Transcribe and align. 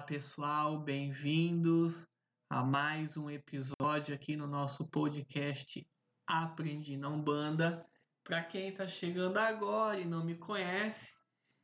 Olá 0.00 0.06
pessoal, 0.06 0.78
bem-vindos 0.80 2.06
a 2.48 2.64
mais 2.64 3.18
um 3.18 3.28
episódio 3.28 4.14
aqui 4.14 4.34
no 4.34 4.46
nosso 4.46 4.88
podcast 4.88 5.86
Aprendi 6.26 6.96
na 6.96 7.10
Umbanda. 7.10 7.86
Para 8.24 8.42
quem 8.42 8.70
está 8.70 8.88
chegando 8.88 9.36
agora 9.36 10.00
e 10.00 10.06
não 10.06 10.24
me 10.24 10.36
conhece, 10.36 11.12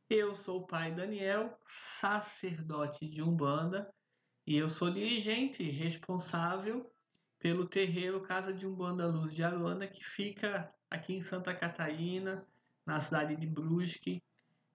eu 0.07 0.35
sou 0.35 0.61
o 0.61 0.67
pai 0.67 0.93
Daniel, 0.93 1.57
sacerdote 1.99 3.09
de 3.09 3.23
Umbanda, 3.23 3.91
e 4.45 4.55
eu 4.55 4.69
sou 4.69 4.91
dirigente 4.91 5.63
responsável 5.63 6.93
pelo 7.39 7.67
terreiro 7.67 8.21
Casa 8.21 8.53
de 8.53 8.67
Umbanda 8.67 9.07
Luz 9.07 9.33
de 9.33 9.43
Aruana, 9.43 9.87
que 9.87 10.03
fica 10.03 10.71
aqui 10.91 11.15
em 11.15 11.23
Santa 11.23 11.55
Catarina, 11.55 12.47
na 12.85 13.01
cidade 13.01 13.35
de 13.35 13.47
Brusque. 13.47 14.21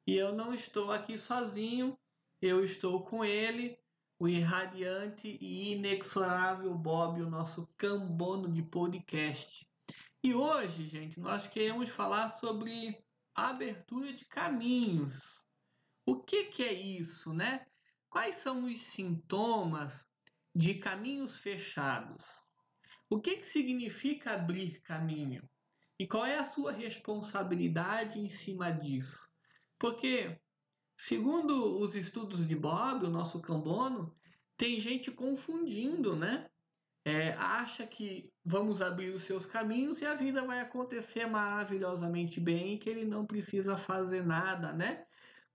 E 0.05 0.17
eu 0.17 0.35
não 0.35 0.53
estou 0.53 0.91
aqui 0.91 1.17
sozinho, 1.17 1.97
eu 2.43 2.65
estou 2.65 3.05
com 3.05 3.25
ele, 3.25 3.79
o 4.19 4.29
irradiante 4.29 5.39
e 5.41 5.75
inexorável 5.75 6.75
Bob, 6.75 7.23
o 7.23 7.31
nosso 7.31 7.69
cambono 7.77 8.53
de 8.53 8.65
podcast. 8.65 9.65
E 10.25 10.35
hoje, 10.35 10.89
gente, 10.89 11.21
nós 11.21 11.47
queremos 11.47 11.91
falar 11.91 12.31
sobre 12.31 12.99
abertura 13.33 14.13
de 14.13 14.25
caminhos. 14.25 15.15
O 16.05 16.21
que, 16.21 16.47
que 16.47 16.65
é 16.65 16.73
isso, 16.73 17.33
né? 17.33 17.65
Quais 18.11 18.37
são 18.37 18.65
os 18.65 18.83
sintomas 18.83 20.05
de 20.53 20.75
caminhos 20.75 21.39
fechados? 21.39 22.27
O 23.09 23.21
que, 23.21 23.37
que 23.37 23.47
significa 23.47 24.35
abrir 24.35 24.81
caminho? 24.81 25.49
E 25.97 26.09
qual 26.09 26.27
é 26.27 26.39
a 26.39 26.45
sua 26.45 26.73
responsabilidade 26.73 28.19
em 28.19 28.29
cima 28.29 28.73
disso? 28.73 29.29
Porque 29.79 30.41
Segundo 31.05 31.81
os 31.81 31.97
estudos 31.97 32.47
de 32.47 32.55
Bob, 32.55 33.05
o 33.05 33.11
nosso 33.11 33.41
cambono, 33.41 34.15
tem 34.57 34.79
gente 34.79 35.11
confundindo, 35.11 36.15
né? 36.15 36.49
É, 37.05 37.33
acha 37.33 37.85
que 37.85 38.33
vamos 38.45 38.81
abrir 38.81 39.13
os 39.13 39.25
seus 39.25 39.45
caminhos 39.45 40.01
e 40.01 40.07
a 40.07 40.15
vida 40.15 40.47
vai 40.47 40.61
acontecer 40.61 41.27
maravilhosamente 41.27 42.39
bem, 42.39 42.79
que 42.79 42.89
ele 42.89 43.05
não 43.05 43.27
precisa 43.27 43.77
fazer 43.77 44.25
nada, 44.25 44.73
né? 44.73 45.05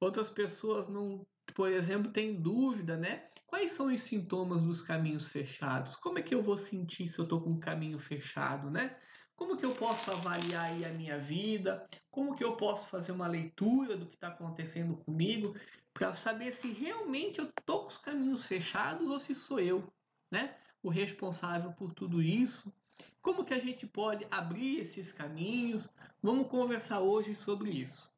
Outras 0.02 0.30
pessoas 0.30 0.90
não, 0.90 1.26
por 1.56 1.72
exemplo, 1.72 2.12
têm 2.12 2.42
dúvida, 2.42 2.98
né? 2.98 3.30
Quais 3.46 3.72
são 3.72 3.86
os 3.86 4.02
sintomas 4.02 4.62
dos 4.62 4.82
caminhos 4.82 5.30
fechados? 5.30 5.96
Como 5.96 6.20
é 6.20 6.22
que 6.22 6.36
eu 6.36 6.44
vou 6.44 6.58
sentir 6.58 7.08
se 7.08 7.20
eu 7.20 7.24
estou 7.24 7.42
com 7.42 7.52
um 7.52 7.60
caminho 7.60 8.00
fechado, 8.00 8.70
né? 8.70 9.00
Como 9.38 9.56
que 9.56 9.64
eu 9.64 9.76
posso 9.76 10.10
avaliar 10.10 10.66
aí 10.66 10.84
a 10.84 10.90
minha 10.90 11.20
vida? 11.20 11.88
Como 12.10 12.36
que 12.36 12.44
eu 12.44 12.58
posso 12.58 12.88
fazer 12.88 13.12
uma 13.12 13.28
leitura 13.28 13.96
do 13.96 14.08
que 14.08 14.16
está 14.16 14.30
acontecendo 14.30 14.98
comigo 14.98 15.56
para 15.94 16.16
saber 16.16 16.52
se 16.52 16.74
realmente 16.74 17.38
eu 17.38 17.46
estou 17.46 17.84
com 17.84 17.88
os 17.88 18.00
caminhos 18.00 18.46
fechados 18.46 19.08
ou 19.08 19.20
se 19.20 19.36
sou 19.36 19.60
eu, 19.60 19.94
né, 20.32 20.58
o 20.82 20.90
responsável 20.90 21.72
por 21.72 21.94
tudo 21.94 22.20
isso? 22.20 22.74
Como 23.22 23.46
que 23.46 23.54
a 23.54 23.60
gente 23.60 23.86
pode 23.86 24.26
abrir 24.32 24.80
esses 24.80 25.12
caminhos? 25.12 25.88
Vamos 26.22 26.48
conversar 26.48 27.02
hoje 27.02 27.36
sobre 27.36 27.70
isso. 27.70 28.12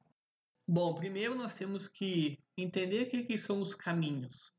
Bom, 0.69 0.95
primeiro 0.95 1.35
nós 1.35 1.53
temos 1.53 1.89
que 1.89 2.39
entender 2.57 3.03
o 3.03 3.09
que, 3.09 3.23
que 3.23 3.37
são 3.37 3.61
os 3.61 3.75
caminhos, 3.75 4.53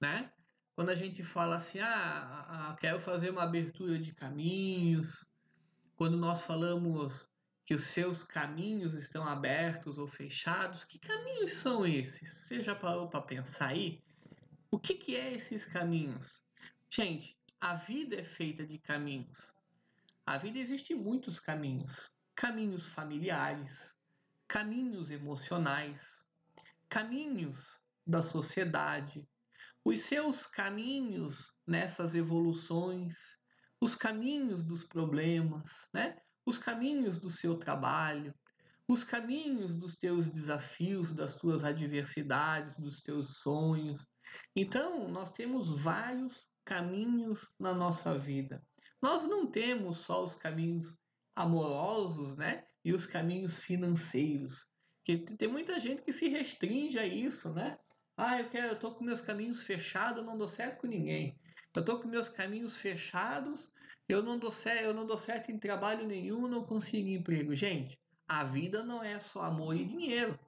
né? 0.00 0.30
Quando 0.76 0.90
a 0.90 0.94
gente 0.94 1.24
fala 1.24 1.56
assim, 1.56 1.80
ah, 1.80 2.46
ah 2.70 2.76
quero 2.78 3.00
fazer 3.00 3.30
uma 3.30 3.42
abertura 3.42 3.98
de 3.98 4.14
caminhos, 4.14 5.24
quando 5.96 6.16
nós 6.16 6.42
falamos 6.42 7.28
que 7.64 7.74
os 7.74 7.84
seus 7.84 8.22
caminhos 8.22 8.94
estão 8.94 9.26
abertos 9.26 9.96
ou 9.96 10.06
fechados, 10.06 10.84
que 10.84 10.98
caminhos 10.98 11.52
são 11.52 11.86
esses? 11.86 12.40
Você 12.40 12.60
já 12.60 12.74
parou 12.74 13.08
para 13.08 13.22
pensar 13.22 13.68
aí? 13.68 14.02
O 14.70 14.78
que, 14.78 14.94
que 14.94 15.16
é 15.16 15.32
esses 15.32 15.64
caminhos? 15.64 16.42
Gente, 16.90 17.38
a 17.60 17.74
vida 17.74 18.16
é 18.16 18.24
feita 18.24 18.66
de 18.66 18.78
caminhos. 18.78 19.52
A 20.26 20.36
vida 20.36 20.58
existe 20.58 20.94
muitos 20.94 21.38
caminhos. 21.38 22.10
Caminhos 22.34 22.88
familiares, 22.88 23.94
caminhos 24.48 25.10
emocionais, 25.10 26.20
caminhos 26.88 27.78
da 28.06 28.20
sociedade, 28.20 29.26
os 29.84 30.00
seus 30.00 30.46
caminhos 30.46 31.54
nessas 31.66 32.14
evoluções, 32.14 33.38
os 33.84 33.94
caminhos 33.94 34.64
dos 34.64 34.82
problemas, 34.82 35.70
né? 35.92 36.16
os 36.46 36.56
caminhos 36.56 37.18
do 37.18 37.28
seu 37.28 37.58
trabalho, 37.58 38.34
os 38.88 39.04
caminhos 39.04 39.74
dos 39.76 39.94
teus 39.94 40.26
desafios, 40.26 41.12
das 41.12 41.36
tuas 41.36 41.64
adversidades, 41.64 42.78
dos 42.78 43.02
teus 43.02 43.40
sonhos. 43.40 44.02
Então, 44.56 45.06
nós 45.08 45.32
temos 45.32 45.82
vários 45.82 46.34
caminhos 46.64 47.46
na 47.60 47.74
nossa 47.74 48.16
vida. 48.16 48.64
Nós 49.02 49.28
não 49.28 49.50
temos 49.50 49.98
só 49.98 50.24
os 50.24 50.34
caminhos 50.34 50.98
amorosos, 51.36 52.38
né? 52.38 52.64
E 52.82 52.94
os 52.94 53.06
caminhos 53.06 53.60
financeiros. 53.60 54.66
Que 55.04 55.18
tem 55.18 55.48
muita 55.48 55.78
gente 55.78 56.00
que 56.00 56.12
se 56.12 56.26
restringe 56.28 56.98
a 56.98 57.06
isso, 57.06 57.52
né? 57.52 57.78
Ah, 58.16 58.40
eu 58.40 58.48
quero, 58.48 58.68
eu 58.68 58.78
tô 58.78 58.94
com 58.94 59.04
meus 59.04 59.20
caminhos 59.20 59.62
fechados, 59.62 60.24
não 60.24 60.38
dou 60.38 60.48
certo 60.48 60.80
com 60.80 60.86
ninguém. 60.86 61.38
Eu 61.74 61.84
tô 61.84 61.98
com 61.98 62.06
meus 62.06 62.28
caminhos 62.28 62.76
fechados, 62.76 63.70
eu 64.08 64.22
não 64.22 64.38
dou 64.38 64.52
certo, 64.52 64.84
eu 64.84 64.94
não 64.94 65.04
dou 65.04 65.18
certo 65.18 65.50
em 65.50 65.58
trabalho 65.58 66.06
nenhum, 66.06 66.46
não 66.46 66.64
consigo 66.64 67.08
emprego. 67.08 67.54
Gente, 67.54 67.98
a 68.28 68.44
vida 68.44 68.84
não 68.84 69.02
é 69.02 69.18
só 69.20 69.42
amor 69.42 69.74
e 69.74 69.84
dinheiro. 69.84 70.38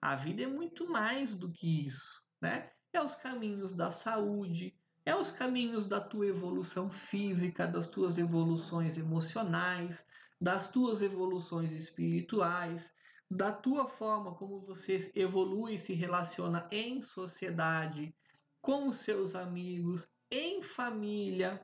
A 0.00 0.16
vida 0.16 0.42
é 0.42 0.46
muito 0.46 0.88
mais 0.88 1.34
do 1.34 1.52
que 1.52 1.86
isso, 1.86 2.22
né? 2.40 2.70
É 2.92 3.02
os 3.02 3.14
caminhos 3.14 3.76
da 3.76 3.90
saúde, 3.90 4.74
é 5.04 5.14
os 5.14 5.30
caminhos 5.30 5.86
da 5.86 6.00
tua 6.00 6.26
evolução 6.26 6.90
física, 6.90 7.66
das 7.66 7.86
tuas 7.86 8.16
evoluções 8.16 8.96
emocionais, 8.96 10.02
das 10.40 10.70
tuas 10.70 11.02
evoluções 11.02 11.72
espirituais, 11.72 12.90
da 13.30 13.52
tua 13.52 13.86
forma 13.86 14.34
como 14.34 14.60
você 14.60 15.12
evolui 15.14 15.74
e 15.74 15.78
se 15.78 15.92
relaciona 15.92 16.66
em 16.72 17.02
sociedade, 17.02 18.14
com 18.62 18.88
os 18.88 18.96
seus 18.96 19.34
amigos, 19.34 20.08
em 20.30 20.62
família, 20.62 21.60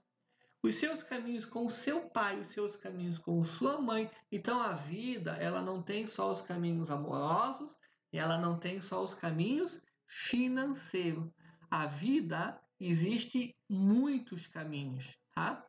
os 0.62 0.74
seus 0.74 1.02
caminhos 1.02 1.44
com 1.44 1.66
o 1.66 1.70
seu 1.70 2.10
pai, 2.10 2.40
os 2.40 2.48
seus 2.48 2.74
caminhos 2.74 3.18
com 3.18 3.44
sua 3.44 3.80
mãe. 3.80 4.10
Então 4.32 4.60
a 4.60 4.72
vida, 4.72 5.36
ela 5.36 5.62
não 5.62 5.82
tem 5.82 6.06
só 6.06 6.30
os 6.30 6.40
caminhos 6.40 6.90
amorosos, 6.90 7.78
ela 8.12 8.38
não 8.38 8.58
tem 8.58 8.80
só 8.80 9.02
os 9.02 9.14
caminhos 9.14 9.80
financeiros. 10.06 11.30
A 11.70 11.86
vida 11.86 12.60
existe 12.80 13.54
muitos 13.68 14.46
caminhos, 14.46 15.16
tá? 15.34 15.64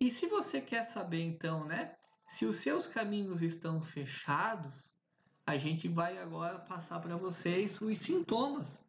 E 0.00 0.10
se 0.10 0.26
você 0.26 0.60
quer 0.60 0.84
saber 0.84 1.22
então, 1.22 1.64
né, 1.66 1.94
se 2.26 2.46
os 2.46 2.56
seus 2.56 2.86
caminhos 2.86 3.42
estão 3.42 3.82
fechados, 3.82 4.90
a 5.46 5.58
gente 5.58 5.88
vai 5.88 6.18
agora 6.18 6.58
passar 6.58 7.00
para 7.00 7.16
vocês 7.16 7.78
os 7.80 7.98
sintomas 7.98 8.82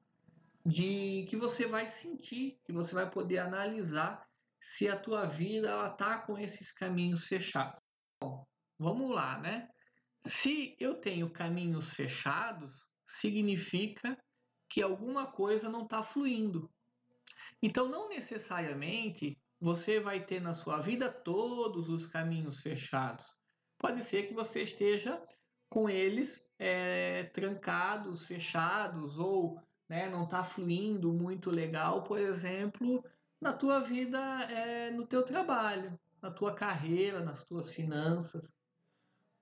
de 0.65 1.25
que 1.29 1.35
você 1.35 1.67
vai 1.67 1.87
sentir, 1.87 2.59
que 2.65 2.71
você 2.71 2.95
vai 2.95 3.09
poder 3.09 3.39
analisar 3.39 4.25
se 4.61 4.87
a 4.87 4.97
tua 4.97 5.25
vida 5.25 5.69
ela 5.69 5.89
tá 5.89 6.19
com 6.19 6.37
esses 6.37 6.71
caminhos 6.71 7.25
fechados. 7.25 7.81
Bom, 8.21 8.45
vamos 8.79 9.13
lá, 9.13 9.39
né? 9.39 9.69
Se 10.25 10.75
eu 10.79 10.95
tenho 10.95 11.29
caminhos 11.29 11.93
fechados, 11.93 12.85
significa 13.05 14.17
que 14.69 14.81
alguma 14.81 15.31
coisa 15.31 15.69
não 15.69 15.83
está 15.83 16.01
fluindo. 16.01 16.71
Então, 17.61 17.89
não 17.89 18.07
necessariamente 18.07 19.37
você 19.59 19.99
vai 19.99 20.25
ter 20.25 20.41
na 20.41 20.53
sua 20.53 20.79
vida 20.79 21.11
todos 21.11 21.89
os 21.89 22.07
caminhos 22.07 22.61
fechados. 22.61 23.25
Pode 23.77 24.01
ser 24.03 24.27
que 24.27 24.33
você 24.33 24.63
esteja 24.63 25.21
com 25.69 25.89
eles 25.89 26.45
é, 26.57 27.25
trancados, 27.33 28.25
fechados, 28.25 29.17
ou 29.17 29.61
né, 29.93 30.09
não 30.09 30.23
está 30.23 30.43
fluindo 30.43 31.13
muito 31.13 31.51
legal, 31.51 32.01
por 32.01 32.17
exemplo, 32.17 33.05
na 33.39 33.53
tua 33.53 33.79
vida, 33.79 34.17
é, 34.49 34.89
no 34.89 35.05
teu 35.05 35.21
trabalho, 35.21 35.99
na 36.19 36.31
tua 36.31 36.51
carreira, 36.55 37.23
nas 37.23 37.43
tuas 37.43 37.71
finanças. 37.71 38.51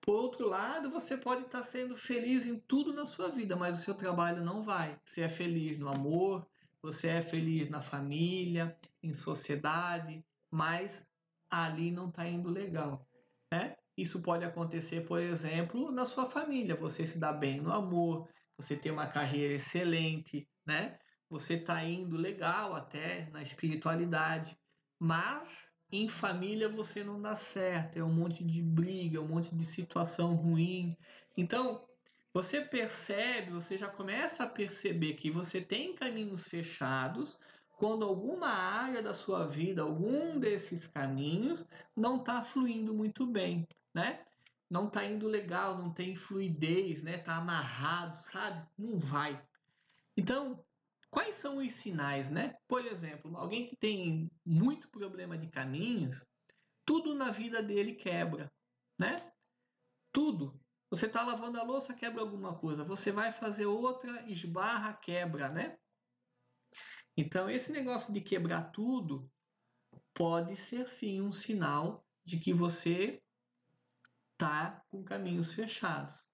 Por 0.01 0.13
outro 0.13 0.50
lado, 0.50 0.92
você 0.92 1.15
pode 1.15 1.44
estar 1.44 1.62
tá 1.62 1.65
sendo 1.65 1.95
feliz 1.95 2.45
em 2.45 2.59
tudo 2.59 2.92
na 2.92 3.06
sua 3.06 3.30
vida, 3.30 3.56
mas 3.56 3.80
o 3.80 3.81
seu 3.81 3.94
trabalho 3.94 4.44
não 4.44 4.62
vai. 4.62 5.00
Você 5.06 5.21
é 5.21 5.30
feliz 5.30 5.80
no 5.80 5.88
amor, 5.88 6.45
você 6.81 7.07
é 7.07 7.21
feliz 7.21 7.69
na 7.69 7.80
família, 7.80 8.77
em 9.01 9.13
sociedade, 9.13 10.21
mas 10.50 11.01
ali 11.50 11.92
não 11.92 12.09
está 12.09 12.27
indo 12.27 12.50
legal. 12.50 13.07
Né? 13.50 13.77
Isso 13.95 14.21
pode 14.21 14.44
acontecer, 14.44 15.07
por 15.07 15.21
exemplo, 15.21 15.94
na 15.94 16.06
sua 16.06 16.30
família. 16.30 16.75
Você 16.75 17.06
se 17.06 17.18
dá 17.18 17.31
bem 17.31 17.62
no 17.62 17.71
amor, 17.71 18.27
você 18.62 18.75
tem 18.75 18.92
uma 18.92 19.08
carreira 19.08 19.56
excelente, 19.56 20.48
né? 20.66 20.98
Você 21.30 21.56
está 21.56 21.84
indo 21.84 22.16
legal 22.16 22.75
até 22.75 23.30
na 23.31 23.42
espiritualidade, 23.42 24.58
mas 25.00 25.50
em 25.92 26.08
família 26.08 26.69
você 26.69 27.04
não 27.04 27.22
dá 27.22 27.36
certo, 27.36 27.98
é 27.98 28.04
um 28.04 28.13
monte 28.13 28.44
de 28.44 28.62
briga, 28.62 29.18
é 29.18 29.22
um 29.22 29.28
monte 29.28 29.54
de 29.56 29.66
situação 29.66 30.36
ruim. 30.36 30.96
Então, 31.36 31.86
você 32.34 32.62
percebe, 32.62 33.52
você 33.52 33.78
já 33.78 33.88
começa 33.88 34.44
a 34.44 34.50
perceber 34.50 35.16
que 35.16 35.30
você 35.30 35.60
tem 35.60 35.96
caminhos 35.96 36.48
fechados 36.48 37.38
quando 37.78 38.06
alguma 38.06 38.48
área 38.48 39.02
da 39.02 39.13
sua 39.13 39.48
vida, 39.48 39.81
algum 39.81 40.40
desses 40.40 40.86
caminhos, 40.86 41.66
não 41.96 42.18
está 42.18 42.44
fluindo 42.44 42.94
muito 42.94 43.25
bem, 43.25 43.68
né? 43.94 44.24
Não 44.71 44.88
está 44.88 45.03
indo 45.03 45.27
legal, 45.27 45.77
não 45.77 45.94
tem 45.94 46.15
fluidez, 46.15 47.03
né? 47.03 47.18
Tá 47.18 47.35
amarrado, 47.35 48.23
sabe? 48.31 48.65
Não 48.77 48.97
vai. 48.97 49.45
Então, 50.15 50.63
quais 51.09 51.35
são 51.35 51.57
os 51.57 51.73
sinais, 51.73 52.29
né? 52.29 52.56
Por 52.69 52.85
exemplo, 52.85 53.35
alguém 53.35 53.68
que 53.68 53.75
tem 53.75 54.31
muito 54.45 54.88
problema 54.88 55.38
de 55.38 55.50
caminhos, 55.50 56.25
tudo 56.85 57.13
na 57.13 57.31
vida 57.31 57.62
dele 57.62 57.95
quebra, 57.95 58.50
né? 58.97 59.18
Tudo. 60.09 60.57
Você 60.89 61.06
está 61.06 61.21
lavando 61.21 61.59
a 61.59 61.63
louça, 61.63 61.94
quebra 61.94 62.21
alguma 62.21 62.57
coisa. 62.57 62.85
Você 62.85 63.12
vai 63.12 63.29
fazer 63.29 63.65
outra, 63.65 64.24
esbarra, 64.25 64.94
quebra, 64.94 65.50
né? 65.50 65.77
Então, 67.17 67.50
esse 67.50 67.74
negócio 67.74 68.13
de 68.13 68.21
quebrar 68.21 68.71
tudo 68.71 69.29
pode 70.13 70.56
ser 70.56 70.88
sim 70.88 71.19
um 71.19 71.33
sinal 71.33 72.07
de 72.24 72.39
que 72.39 72.53
você 72.53 73.21
tá 74.41 74.83
com 74.89 75.03
caminhos 75.03 75.53
fechados, 75.53 76.25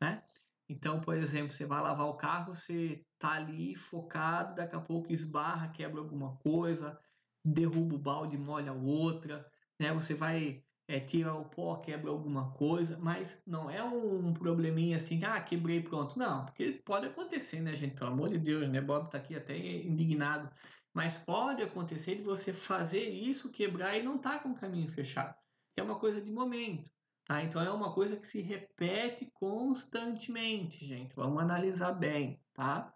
né? 0.00 0.24
Então, 0.66 1.02
por 1.02 1.14
exemplo, 1.14 1.52
você 1.52 1.66
vai 1.66 1.82
lavar 1.82 2.06
o 2.06 2.16
carro, 2.16 2.56
você 2.56 3.04
tá 3.18 3.32
ali 3.32 3.76
focado, 3.76 4.54
daqui 4.54 4.74
a 4.74 4.80
pouco 4.80 5.12
esbarra, 5.12 5.68
quebra 5.68 6.00
alguma 6.00 6.34
coisa, 6.38 6.98
derruba 7.44 7.94
o 7.94 7.98
balde, 7.98 8.38
molha 8.38 8.72
outra, 8.72 9.46
né? 9.78 9.92
Você 9.92 10.14
vai 10.14 10.64
é, 10.88 10.98
tira 10.98 11.34
o 11.34 11.44
pó, 11.44 11.76
quebra 11.76 12.10
alguma 12.10 12.52
coisa, 12.52 12.98
mas 12.98 13.38
não 13.46 13.70
é 13.70 13.84
um 13.84 14.32
probleminha 14.32 14.96
assim, 14.96 15.22
ah, 15.24 15.40
quebrei 15.42 15.82
pronto. 15.82 16.18
Não, 16.18 16.46
porque 16.46 16.80
pode 16.84 17.06
acontecer, 17.06 17.60
né, 17.60 17.74
gente? 17.74 17.94
Pelo 17.94 18.12
amor 18.12 18.30
de 18.30 18.38
Deus, 18.38 18.66
né? 18.70 18.80
Bob 18.80 19.10
tá 19.10 19.18
aqui 19.18 19.34
até 19.34 19.56
indignado. 19.58 20.50
Mas 20.94 21.18
pode 21.18 21.62
acontecer 21.62 22.16
de 22.16 22.22
você 22.22 22.52
fazer 22.52 23.10
isso, 23.10 23.50
quebrar 23.50 23.96
e 23.98 24.02
não 24.02 24.18
tá 24.18 24.38
com 24.38 24.50
o 24.50 24.54
caminho 24.54 24.90
fechado. 24.90 25.34
É 25.76 25.82
uma 25.82 25.98
coisa 25.98 26.20
de 26.20 26.30
momento, 26.30 26.90
tá? 27.24 27.42
Então 27.42 27.60
é 27.62 27.70
uma 27.70 27.92
coisa 27.92 28.16
que 28.16 28.26
se 28.26 28.40
repete 28.40 29.26
constantemente, 29.34 30.84
gente. 30.84 31.14
Vamos 31.14 31.42
analisar 31.42 31.92
bem, 31.92 32.42
tá? 32.52 32.94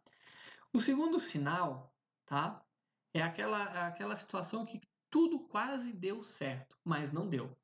O 0.72 0.80
segundo 0.80 1.18
sinal, 1.18 1.94
tá? 2.24 2.62
É 3.14 3.22
aquela, 3.22 3.86
aquela 3.86 4.16
situação 4.16 4.66
que 4.66 4.80
tudo 5.10 5.40
quase 5.48 5.92
deu 5.92 6.22
certo, 6.22 6.76
mas 6.84 7.12
não 7.12 7.28
deu. 7.28 7.56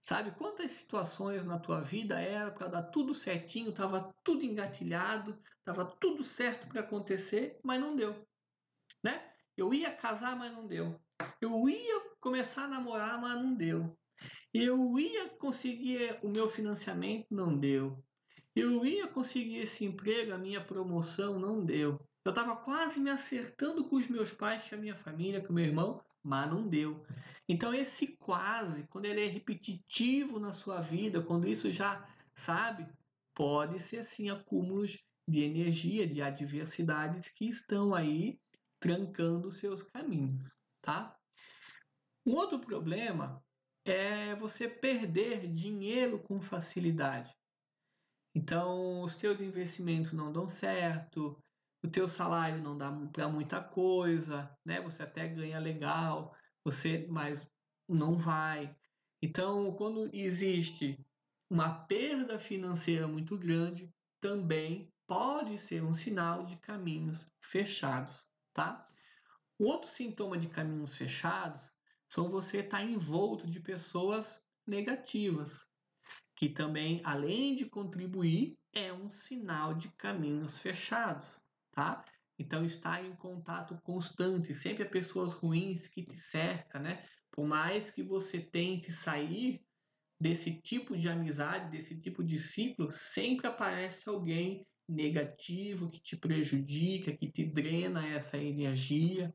Sabe 0.00 0.30
quantas 0.30 0.70
situações 0.70 1.44
na 1.44 1.58
tua 1.58 1.80
vida 1.80 2.20
era 2.20 2.52
para 2.52 2.68
dar 2.68 2.82
tudo 2.84 3.12
certinho, 3.12 3.72
tava 3.72 4.14
tudo 4.22 4.44
engatilhado, 4.44 5.36
tava 5.64 5.84
tudo 5.84 6.22
certo 6.22 6.68
para 6.68 6.82
acontecer, 6.82 7.58
mas 7.64 7.80
não 7.80 7.96
deu, 7.96 8.14
né? 9.02 9.32
Eu 9.56 9.74
ia 9.74 9.92
casar, 9.92 10.36
mas 10.36 10.52
não 10.52 10.64
deu. 10.64 11.00
Eu 11.40 11.68
ia 11.68 12.00
começar 12.20 12.66
a 12.66 12.68
namorar, 12.68 13.20
mas 13.20 13.34
não 13.34 13.52
deu. 13.54 13.98
Eu 14.58 14.98
ia 14.98 15.28
conseguir 15.28 16.18
o 16.22 16.30
meu 16.30 16.48
financiamento, 16.48 17.26
não 17.30 17.58
deu. 17.58 18.02
Eu 18.54 18.86
ia 18.86 19.06
conseguir 19.06 19.58
esse 19.58 19.84
emprego, 19.84 20.32
a 20.32 20.38
minha 20.38 20.64
promoção, 20.64 21.38
não 21.38 21.62
deu. 21.62 22.00
Eu 22.24 22.30
estava 22.30 22.56
quase 22.56 22.98
me 22.98 23.10
acertando 23.10 23.84
com 23.84 23.96
os 23.96 24.08
meus 24.08 24.32
pais, 24.32 24.66
com 24.66 24.74
a 24.74 24.78
minha 24.78 24.96
família, 24.96 25.42
com 25.42 25.52
o 25.52 25.54
meu 25.54 25.66
irmão, 25.66 26.02
mas 26.22 26.50
não 26.50 26.66
deu. 26.66 27.04
Então 27.46 27.74
esse 27.74 28.06
quase, 28.16 28.84
quando 28.84 29.04
ele 29.04 29.26
é 29.26 29.28
repetitivo 29.28 30.40
na 30.40 30.54
sua 30.54 30.80
vida, 30.80 31.22
quando 31.22 31.46
isso 31.46 31.70
já, 31.70 32.08
sabe, 32.34 32.88
pode 33.34 33.78
ser 33.78 33.98
assim 33.98 34.30
acúmulos 34.30 35.04
de 35.28 35.42
energia, 35.42 36.08
de 36.08 36.22
adversidades 36.22 37.28
que 37.28 37.46
estão 37.46 37.94
aí 37.94 38.40
trancando 38.80 39.50
seus 39.50 39.82
caminhos, 39.82 40.56
tá? 40.80 41.14
Um 42.24 42.32
outro 42.32 42.58
problema 42.58 43.44
é 43.90 44.34
você 44.34 44.68
perder 44.68 45.52
dinheiro 45.52 46.18
com 46.18 46.40
facilidade. 46.40 47.34
Então, 48.34 49.02
os 49.02 49.16
teus 49.16 49.40
investimentos 49.40 50.12
não 50.12 50.30
dão 50.30 50.48
certo, 50.48 51.42
o 51.82 51.88
teu 51.88 52.06
salário 52.06 52.62
não 52.62 52.76
dá 52.76 52.92
para 53.12 53.28
muita 53.28 53.62
coisa, 53.62 54.50
né? 54.64 54.80
Você 54.80 55.02
até 55.02 55.26
ganha 55.28 55.58
legal, 55.58 56.36
você 56.64 57.06
mas 57.08 57.48
não 57.88 58.14
vai. 58.14 58.76
Então, 59.22 59.72
quando 59.74 60.10
existe 60.14 60.98
uma 61.48 61.86
perda 61.86 62.38
financeira 62.38 63.06
muito 63.06 63.38
grande, 63.38 63.90
também 64.20 64.92
pode 65.06 65.56
ser 65.56 65.82
um 65.82 65.94
sinal 65.94 66.44
de 66.44 66.56
caminhos 66.56 67.26
fechados, 67.40 68.26
tá? 68.52 68.86
O 69.58 69.64
outro 69.64 69.88
sintoma 69.88 70.36
de 70.36 70.48
caminhos 70.48 70.96
fechados 70.96 71.72
são 72.08 72.28
você 72.28 72.58
estar 72.58 72.78
tá 72.78 72.84
envolto 72.84 73.48
de 73.48 73.60
pessoas 73.60 74.40
negativas, 74.66 75.64
que 76.34 76.48
também, 76.48 77.00
além 77.04 77.56
de 77.56 77.66
contribuir, 77.66 78.58
é 78.72 78.92
um 78.92 79.10
sinal 79.10 79.74
de 79.74 79.88
caminhos 79.96 80.58
fechados, 80.58 81.40
tá? 81.72 82.04
Então, 82.38 82.64
estar 82.64 83.02
em 83.02 83.16
contato 83.16 83.80
constante, 83.82 84.52
sempre 84.52 84.82
há 84.82 84.88
pessoas 84.88 85.32
ruins 85.32 85.88
que 85.88 86.04
te 86.04 86.16
cercam, 86.16 86.82
né? 86.82 87.04
Por 87.30 87.46
mais 87.46 87.90
que 87.90 88.02
você 88.02 88.40
tente 88.40 88.92
sair 88.92 89.64
desse 90.20 90.60
tipo 90.60 90.96
de 90.96 91.08
amizade, 91.08 91.70
desse 91.70 91.98
tipo 91.98 92.22
de 92.22 92.38
ciclo, 92.38 92.90
sempre 92.90 93.46
aparece 93.46 94.08
alguém 94.08 94.66
negativo 94.88 95.90
que 95.90 96.00
te 96.00 96.16
prejudica, 96.16 97.16
que 97.16 97.30
te 97.30 97.44
drena 97.44 98.06
essa 98.06 98.38
energia. 98.38 99.34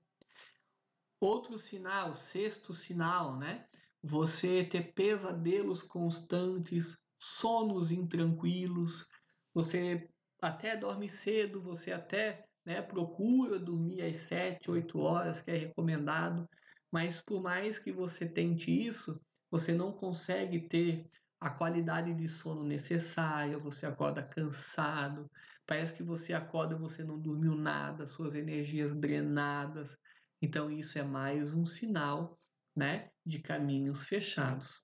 Outro 1.21 1.57
sinal, 1.57 2.13
sexto 2.15 2.73
sinal, 2.73 3.37
né? 3.37 3.65
Você 4.03 4.65
ter 4.65 4.91
pesadelos 4.93 5.81
constantes, 5.81 6.97
sonos 7.17 7.91
intranquilos, 7.91 9.07
você 9.53 10.09
até 10.41 10.75
dorme 10.75 11.07
cedo, 11.07 11.61
você 11.61 11.93
até 11.93 12.45
né? 12.65 12.81
Procura 12.81 13.59
dormir 13.59 14.01
às 14.01 14.17
7, 14.21 14.69
8 14.69 14.99
horas, 14.99 15.41
que 15.41 15.51
é 15.51 15.57
recomendado, 15.57 16.47
mas 16.91 17.21
por 17.21 17.41
mais 17.41 17.79
que 17.79 17.91
você 17.91 18.27
tente 18.27 18.71
isso, 18.71 19.19
você 19.49 19.73
não 19.73 19.91
consegue 19.91 20.67
ter 20.67 21.09
a 21.39 21.49
qualidade 21.49 22.13
de 22.13 22.27
sono 22.27 22.63
necessária, 22.63 23.57
você 23.57 23.87
acorda 23.87 24.21
cansado, 24.21 25.29
parece 25.65 25.93
que 25.93 26.03
você 26.03 26.33
acorda 26.33 26.75
e 26.75 26.79
você 26.79 27.03
não 27.03 27.19
dormiu 27.19 27.55
nada, 27.55 28.05
suas 28.05 28.35
energias 28.35 28.93
drenadas. 28.93 29.97
Então 30.41 30.71
isso 30.71 30.97
é 30.97 31.03
mais 31.03 31.53
um 31.53 31.65
sinal, 31.65 32.39
né, 32.75 33.11
de 33.25 33.39
caminhos 33.39 34.05
fechados. 34.05 34.81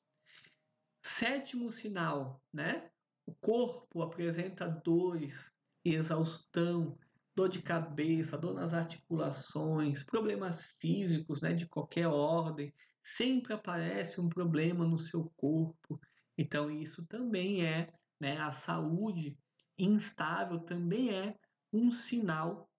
Sétimo 1.02 1.72
sinal, 1.72 2.44
né? 2.54 2.92
O 3.26 3.34
corpo 3.34 4.02
apresenta 4.02 4.68
dores, 4.68 5.52
exaustão, 5.84 6.98
dor 7.36 7.50
de 7.50 7.62
cabeça, 7.62 8.38
dor 8.38 8.54
nas 8.54 8.74
articulações, 8.74 10.04
problemas 10.04 10.64
físicos 10.64 11.42
né, 11.42 11.54
de 11.54 11.68
qualquer 11.68 12.08
ordem, 12.08 12.74
sempre 13.04 13.54
aparece 13.54 14.20
um 14.20 14.28
problema 14.28 14.86
no 14.86 15.00
seu 15.00 15.32
corpo. 15.38 16.00
Então, 16.38 16.70
isso 16.70 17.06
também 17.06 17.66
é, 17.66 17.94
né, 18.20 18.38
a 18.38 18.52
saúde 18.52 19.38
instável 19.78 20.60
também 20.60 21.14
é 21.14 21.36
um 21.72 21.92
sinal 21.92 22.70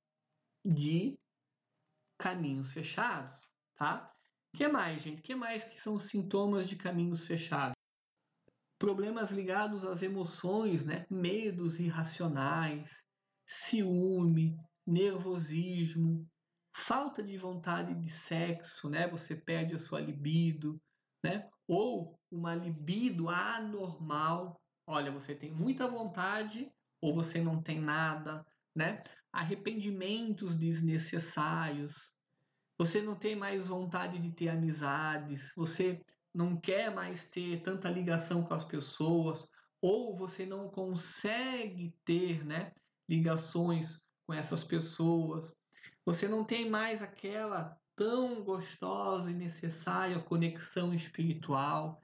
de 0.64 1.18
caminhos 2.18 2.72
fechados, 2.72 3.34
tá? 3.76 4.12
que 4.52 4.66
mais, 4.66 5.02
gente? 5.02 5.22
que 5.22 5.34
mais 5.34 5.64
que 5.64 5.80
são 5.80 5.98
sintomas 5.98 6.68
de 6.68 6.76
caminhos 6.76 7.26
fechados? 7.26 7.76
Problemas 8.78 9.30
ligados 9.30 9.84
às 9.84 10.02
emoções, 10.02 10.84
né? 10.84 11.06
Medos 11.10 11.78
irracionais, 11.78 12.90
ciúme, 13.46 14.56
nervosismo, 14.86 16.26
falta 16.74 17.22
de 17.22 17.36
vontade 17.36 17.94
de 17.94 18.08
sexo, 18.08 18.88
né? 18.88 19.08
Você 19.08 19.34
perde 19.34 19.74
a 19.74 19.78
sua 19.78 20.00
libido, 20.00 20.80
né? 21.24 21.48
Ou 21.66 22.18
uma 22.30 22.54
libido 22.54 23.28
anormal. 23.28 24.60
Olha, 24.86 25.10
você 25.10 25.34
tem 25.34 25.52
muita 25.52 25.88
vontade 25.88 26.70
ou 27.00 27.14
você 27.14 27.42
não 27.42 27.62
tem 27.62 27.80
nada, 27.80 28.44
né? 28.74 29.02
Arrependimentos 29.32 30.54
desnecessários. 30.54 32.10
Você 32.78 33.02
não 33.02 33.14
tem 33.14 33.36
mais 33.36 33.66
vontade 33.66 34.18
de 34.18 34.30
ter 34.32 34.48
amizades, 34.48 35.52
você 35.56 36.00
não 36.34 36.56
quer 36.56 36.94
mais 36.94 37.24
ter 37.24 37.62
tanta 37.62 37.90
ligação 37.90 38.42
com 38.42 38.54
as 38.54 38.64
pessoas, 38.64 39.48
ou 39.80 40.16
você 40.16 40.46
não 40.46 40.68
consegue 40.68 41.94
ter, 42.04 42.44
né? 42.44 42.72
ligações 43.08 44.06
com 44.26 44.34
essas 44.34 44.62
pessoas. 44.62 45.56
Você 46.04 46.28
não 46.28 46.44
tem 46.44 46.68
mais 46.68 47.00
aquela 47.00 47.76
tão 47.96 48.44
gostosa 48.44 49.30
e 49.30 49.34
necessária 49.34 50.20
conexão 50.20 50.92
espiritual. 50.92 52.00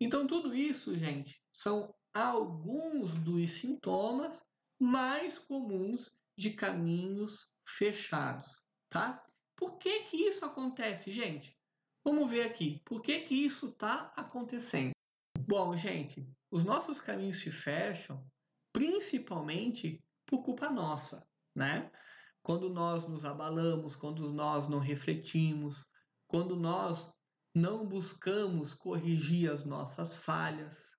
Então, 0.00 0.26
tudo 0.26 0.54
isso, 0.54 0.94
gente, 0.94 1.40
são 1.50 1.94
alguns 2.12 3.12
dos 3.14 3.50
sintomas 3.52 4.44
mais 4.78 5.38
comuns 5.38 6.10
de 6.36 6.50
caminhos 6.50 7.48
fechados, 7.66 8.62
tá? 8.90 9.24
Por 9.56 9.78
que 9.78 10.04
que 10.04 10.16
isso 10.16 10.44
acontece, 10.44 11.10
gente? 11.10 11.56
Vamos 12.04 12.30
ver 12.30 12.42
aqui. 12.42 12.80
Por 12.84 13.02
que 13.02 13.20
que 13.20 13.34
isso 13.34 13.68
está 13.68 14.12
acontecendo? 14.16 14.92
Bom, 15.40 15.74
gente, 15.74 16.28
os 16.50 16.64
nossos 16.64 17.00
caminhos 17.00 17.38
se 17.38 17.50
fecham 17.50 18.24
principalmente 18.72 20.04
por 20.26 20.44
culpa 20.44 20.68
nossa, 20.68 21.26
né? 21.54 21.90
Quando 22.42 22.68
nós 22.68 23.08
nos 23.08 23.24
abalamos, 23.24 23.96
quando 23.96 24.30
nós 24.32 24.68
não 24.68 24.78
refletimos, 24.78 25.84
quando 26.28 26.54
nós 26.54 27.10
não 27.54 27.86
buscamos 27.86 28.74
corrigir 28.74 29.50
as 29.50 29.64
nossas 29.64 30.14
falhas. 30.14 30.92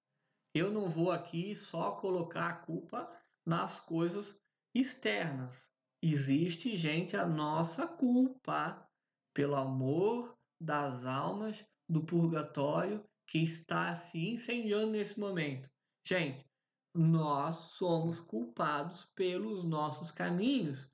Eu 0.56 0.72
não 0.72 0.90
vou 0.90 1.12
aqui 1.12 1.56
só 1.56 1.92
colocar 1.92 2.48
a 2.48 2.56
culpa 2.56 3.08
nas 3.46 3.80
coisas 3.80 4.36
externas. 4.80 5.68
Existe, 6.02 6.76
gente, 6.78 7.16
a 7.18 7.26
nossa 7.26 7.88
culpa 7.88 8.88
pelo 9.34 9.56
amor 9.56 10.38
das 10.60 11.06
almas 11.06 11.66
do 11.90 12.04
purgatório 12.04 13.04
que 13.26 13.40
está 13.40 13.96
se 13.96 14.30
incendiando 14.30 14.92
nesse 14.92 15.20
momento. 15.20 15.70
Gente, 16.06 16.46
nós 16.94 17.56
somos 17.56 18.20
culpados 18.20 19.06
pelos 19.16 19.64
nossos 19.64 20.12
caminhos. 20.12 20.90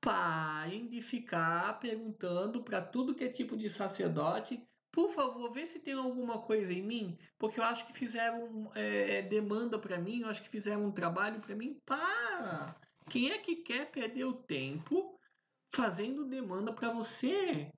Parem 0.00 0.88
de 0.88 1.00
ficar 1.00 1.80
perguntando 1.80 2.62
para 2.62 2.80
tudo 2.80 3.14
que 3.14 3.24
é 3.24 3.28
tipo 3.28 3.56
de 3.56 3.68
sacerdote 3.68 4.66
por 4.96 5.10
favor, 5.10 5.52
vê 5.52 5.66
se 5.66 5.78
tem 5.78 5.92
alguma 5.92 6.40
coisa 6.40 6.72
em 6.72 6.80
mim, 6.80 7.18
porque 7.38 7.60
eu 7.60 7.64
acho 7.64 7.86
que 7.86 7.92
fizeram 7.92 8.72
é, 8.74 9.18
é 9.18 9.22
demanda 9.22 9.78
para 9.78 9.98
mim, 9.98 10.22
eu 10.22 10.28
acho 10.28 10.42
que 10.42 10.48
fizeram 10.48 10.86
um 10.86 10.90
trabalho 10.90 11.38
para 11.38 11.54
mim. 11.54 11.78
Para! 11.84 12.74
Quem 13.08 13.30
é 13.30 13.38
que 13.38 13.56
quer 13.56 13.90
perder 13.90 14.24
o 14.24 14.42
tempo 14.42 15.18
fazendo 15.72 16.28
demanda 16.28 16.72
para 16.72 16.92
você? 16.92 17.70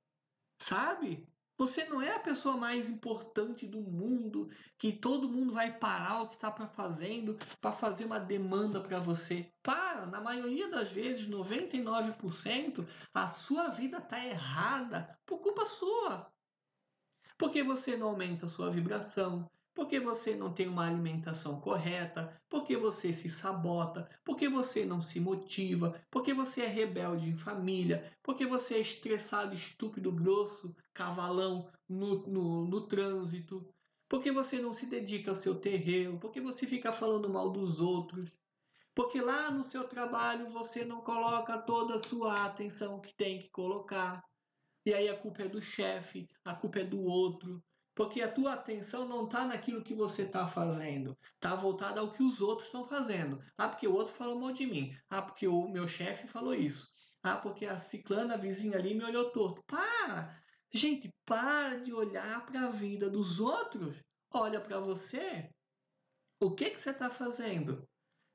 Sabe? 0.61 1.27
Você 1.59 1.85
não 1.87 2.01
é 2.01 2.15
a 2.15 2.21
pessoa 2.21 2.57
mais 2.57 2.89
importante 2.89 3.67
do 3.67 3.81
mundo 3.81 4.49
que 4.79 4.93
todo 4.93 5.29
mundo 5.29 5.53
vai 5.53 5.77
parar 5.77 6.23
o 6.23 6.29
que 6.29 6.37
está 6.37 6.53
fazendo 6.69 7.37
para 7.61 7.73
fazer 7.73 8.05
uma 8.05 8.21
demanda 8.21 8.81
para 8.81 9.01
você. 9.01 9.53
Para! 9.61 10.07
Na 10.07 10.21
maioria 10.21 10.71
das 10.71 10.93
vezes, 10.93 11.29
99%, 11.29 12.87
a 13.13 13.31
sua 13.31 13.71
vida 13.71 13.99
está 13.99 14.25
errada 14.25 15.19
por 15.27 15.41
culpa 15.41 15.67
sua. 15.67 16.33
Porque 17.37 17.63
você 17.65 17.97
não 17.97 18.11
aumenta 18.11 18.47
a 18.47 18.49
sua 18.49 18.71
vibração, 18.71 19.51
porque 19.79 20.01
você 20.01 20.35
não 20.35 20.53
tem 20.53 20.67
uma 20.67 20.85
alimentação 20.85 21.61
correta, 21.61 22.37
porque 22.49 22.77
você 22.77 23.15
se 23.15 23.31
sabota, 23.31 24.11
porque 24.25 24.49
você 24.49 24.85
não 24.85 25.01
se 25.01 25.21
motiva, 25.21 26.05
porque 26.11 26.35
você 26.35 26.63
é 26.63 26.67
rebelde 26.67 27.29
em 27.29 27.37
família, 27.37 28.13
porque 28.21 28.45
você 28.45 28.75
é 28.75 28.81
estressado, 28.81 29.55
estúpido, 29.55 30.11
grosso, 30.11 30.75
cavalão 30.93 31.71
no, 31.89 32.27
no, 32.27 32.67
no 32.67 32.89
trânsito, 32.89 33.73
porque 34.09 34.33
você 34.33 34.59
não 34.59 34.73
se 34.73 34.85
dedica 34.85 35.31
ao 35.31 35.37
seu 35.37 35.55
terreiro, 35.55 36.19
porque 36.19 36.41
você 36.41 36.67
fica 36.67 36.93
falando 36.93 37.33
mal 37.33 37.49
dos 37.49 37.79
outros, 37.79 38.33
porque 38.97 39.21
lá 39.21 39.49
no 39.49 39.63
seu 39.63 39.85
trabalho 39.85 40.49
você 40.49 40.85
não 40.85 41.03
coloca 41.03 41.57
toda 41.57 41.95
a 41.95 42.01
sua 42.01 42.47
atenção 42.47 43.01
que 43.01 43.15
tem 43.15 43.39
que 43.39 43.49
colocar. 43.51 44.25
E 44.85 44.93
aí 44.93 45.09
a 45.09 45.17
culpa 45.17 45.43
é 45.43 45.49
do 45.49 45.63
chefe, 45.63 46.29
a 46.45 46.53
culpa 46.53 46.81
é 46.81 46.85
do 46.85 47.01
outro, 47.01 47.63
porque 47.99 48.23
a 48.23 48.31
tua 48.31 48.53
atenção 48.53 49.09
não 49.09 49.25
está 49.25 49.45
naquilo 49.45 49.83
que 49.83 49.93
você 49.93 50.23
está 50.23 50.47
fazendo, 50.47 51.19
está 51.35 51.57
voltada 51.57 51.99
ao 51.99 52.13
que 52.13 52.23
os 52.23 52.41
outros 52.41 52.69
estão 52.69 52.87
fazendo. 52.87 53.43
Ah, 53.59 53.69
porque 53.69 53.89
o 53.89 53.93
outro 53.93 54.15
falou 54.15 54.39
mal 54.39 54.53
de 54.53 54.65
mim. 54.67 54.97
Ah, 55.11 55.21
porque 55.21 55.49
o 55.49 55.67
meu 55.67 55.89
chefe 55.89 56.29
falou 56.29 56.55
isso. 56.55 56.87
Ah, 57.25 57.39
porque 57.39 57.67
a 57.67 57.81
ciclana, 57.81 58.39
vizinha 58.39 58.79
ali, 58.79 58.95
me 58.95 59.03
olhou 59.03 59.33
torto. 59.33 59.65
Para! 59.67 60.41
Gente, 60.73 61.13
para 61.27 61.81
de 61.81 61.93
olhar 61.93 62.47
para 62.47 62.67
a 62.67 62.71
vida 62.71 63.11
dos 63.11 63.41
outros. 63.41 64.01
Olha 64.31 64.61
para 64.61 64.79
você. 64.79 65.51
O 66.41 66.55
que, 66.55 66.71
que 66.71 66.81
você 66.81 66.91
está 66.91 67.11
fazendo? 67.11 67.85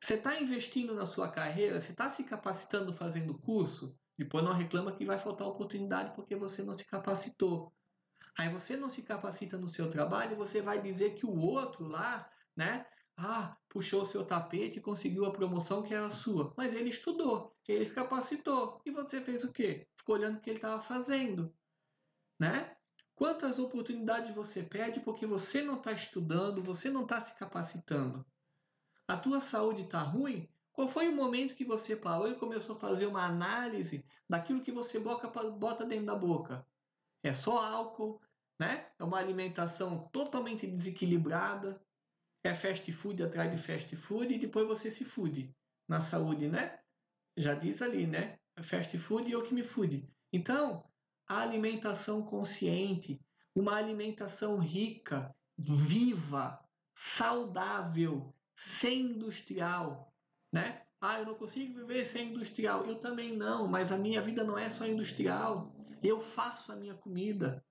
Você 0.04 0.16
está 0.16 0.42
investindo 0.42 0.94
na 0.94 1.06
sua 1.06 1.32
carreira? 1.32 1.80
Você 1.80 1.94
está 1.94 2.10
se 2.10 2.26
capacitando 2.26 2.92
fazendo 2.92 3.40
curso? 3.40 3.98
Depois 4.18 4.44
não 4.44 4.52
reclama 4.52 4.94
que 4.94 5.06
vai 5.06 5.18
faltar 5.18 5.48
oportunidade 5.48 6.14
porque 6.16 6.36
você 6.36 6.62
não 6.62 6.76
se 6.76 6.86
capacitou. 6.86 7.72
Aí 8.38 8.50
você 8.50 8.76
não 8.76 8.90
se 8.90 9.02
capacita 9.02 9.58
no 9.58 9.68
seu 9.68 9.90
trabalho, 9.90 10.36
você 10.36 10.62
vai 10.62 10.82
dizer 10.82 11.16
que 11.16 11.26
o 11.26 11.36
outro 11.36 11.88
lá, 11.88 12.30
né? 12.56 12.86
Ah, 13.16 13.56
puxou 13.70 14.04
seu 14.04 14.26
tapete 14.26 14.80
e 14.80 14.82
conseguiu 14.82 15.26
a 15.26 15.32
promoção 15.32 15.84
que 15.84 15.94
era 15.94 16.12
sua. 16.12 16.52
Mas 16.58 16.74
ele 16.74 16.90
estudou, 16.90 17.56
ele 17.68 17.86
se 17.86 17.94
capacitou. 17.94 18.82
E 18.86 18.92
você 18.92 19.22
fez 19.22 19.44
o 19.44 19.52
quê? 19.52 19.88
Ficou 19.96 20.16
olhando 20.16 20.38
o 20.38 20.42
que 20.42 20.50
ele 20.50 20.58
estava 20.58 20.82
fazendo. 20.82 21.54
Né? 22.40 22.76
Quantas 23.14 23.60
oportunidades 23.60 24.34
você 24.34 24.64
perde 24.64 25.00
porque 25.00 25.28
você 25.28 25.62
não 25.62 25.76
está 25.76 25.92
estudando, 25.92 26.62
você 26.62 26.90
não 26.90 27.04
está 27.04 27.22
se 27.22 27.36
capacitando? 27.36 28.26
A 29.08 29.16
tua 29.16 29.42
saúde 29.42 29.84
está 29.84 30.00
ruim? 30.00 30.50
Qual 30.72 30.88
foi 30.88 31.08
o 31.08 31.16
momento 31.16 31.56
que 31.56 31.64
você 31.64 31.96
parou 31.96 32.28
e 32.28 32.36
começou 32.36 32.76
a 32.76 32.80
fazer 32.80 33.06
uma 33.06 33.24
análise 33.24 34.04
daquilo 34.28 34.64
que 34.64 34.72
você 34.72 35.00
bota 35.00 35.86
dentro 35.86 36.08
da 36.08 36.16
boca? 36.16 36.66
É 37.24 37.34
só 37.34 37.58
álcool, 37.58 38.22
né? 38.60 38.92
É 39.00 39.04
uma 39.04 39.18
alimentação 39.18 40.10
totalmente 40.12 40.68
desequilibrada, 40.68 41.82
é 42.44 42.54
fast 42.54 42.92
food 42.92 43.24
atrás 43.24 43.50
de 43.50 43.58
fast 43.58 43.96
food 43.96 44.34
e 44.34 44.40
depois 44.40 44.68
você 44.68 44.92
se 44.92 45.06
fude 45.06 45.56
na 45.88 46.02
saúde, 46.02 46.50
né? 46.50 46.80
Já 47.38 47.54
diz 47.54 47.82
ali, 47.82 48.06
né? 48.06 48.38
Fast 48.62 48.96
food 48.98 49.30
e 49.30 49.36
o 49.36 49.44
que 49.44 49.54
me 49.54 49.64
fude. 49.64 50.08
Então, 50.32 50.84
a 51.28 51.40
alimentação 51.40 52.22
consciente, 52.22 53.20
uma 53.56 53.76
alimentação 53.76 54.60
rica, 54.60 55.34
viva, 55.58 56.60
saudável, 56.96 58.36
sem 58.56 59.02
industrial, 59.02 60.14
né? 60.52 60.86
Ah, 61.02 61.20
eu 61.20 61.26
não 61.26 61.36
consigo 61.36 61.74
viver 61.74 62.06
sem 62.06 62.30
industrial. 62.30 62.86
Eu 62.86 63.00
também 63.00 63.36
não, 63.36 63.68
mas 63.68 63.92
a 63.92 63.98
minha 63.98 64.22
vida 64.22 64.44
não 64.44 64.58
é 64.58 64.70
só 64.70 64.86
industrial. 64.86 65.73
Eu 66.04 66.20
faço 66.20 66.72
a 66.72 66.76
minha 66.76 66.96
comida. 66.96 67.64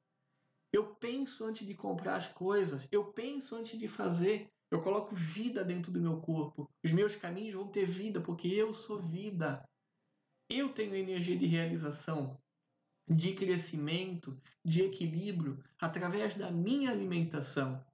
Eu 0.72 0.94
penso 0.96 1.44
antes 1.44 1.66
de 1.66 1.74
comprar 1.74 2.14
as 2.16 2.28
coisas. 2.28 2.88
Eu 2.90 3.12
penso 3.12 3.54
antes 3.54 3.78
de 3.78 3.86
fazer. 3.86 4.50
Eu 4.70 4.82
coloco 4.82 5.14
vida 5.14 5.62
dentro 5.62 5.92
do 5.92 6.00
meu 6.00 6.18
corpo. 6.20 6.70
Os 6.82 6.92
meus 6.92 7.14
caminhos 7.14 7.54
vão 7.54 7.68
ter 7.68 7.84
vida, 7.84 8.22
porque 8.22 8.48
eu 8.48 8.72
sou 8.72 8.98
vida. 9.02 9.62
Eu 10.48 10.72
tenho 10.72 10.94
energia 10.94 11.36
de 11.36 11.44
realização, 11.44 12.40
de 13.06 13.34
crescimento, 13.34 14.40
de 14.64 14.82
equilíbrio 14.82 15.62
através 15.78 16.34
da 16.34 16.50
minha 16.50 16.90
alimentação. 16.90 17.84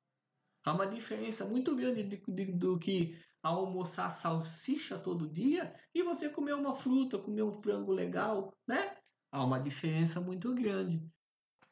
Há 0.65 0.73
uma 0.73 0.87
diferença 0.87 1.45
muito 1.45 1.75
grande 1.75 2.05
de, 2.05 2.17
de, 2.17 2.45
do 2.53 2.79
que 2.79 3.19
almoçar 3.43 4.11
salsicha 4.11 4.99
todo 4.99 5.29
dia 5.29 5.75
e 5.95 6.03
você 6.03 6.29
comer 6.29 6.55
uma 6.55 6.75
fruta, 6.75 7.19
comer 7.19 7.43
um 7.43 7.61
frango 7.63 7.93
legal, 7.93 8.53
né? 8.67 8.98
Há 9.31 9.45
uma 9.45 9.61
diferença 9.61 10.21
muito 10.21 10.55
grande. 10.55 11.03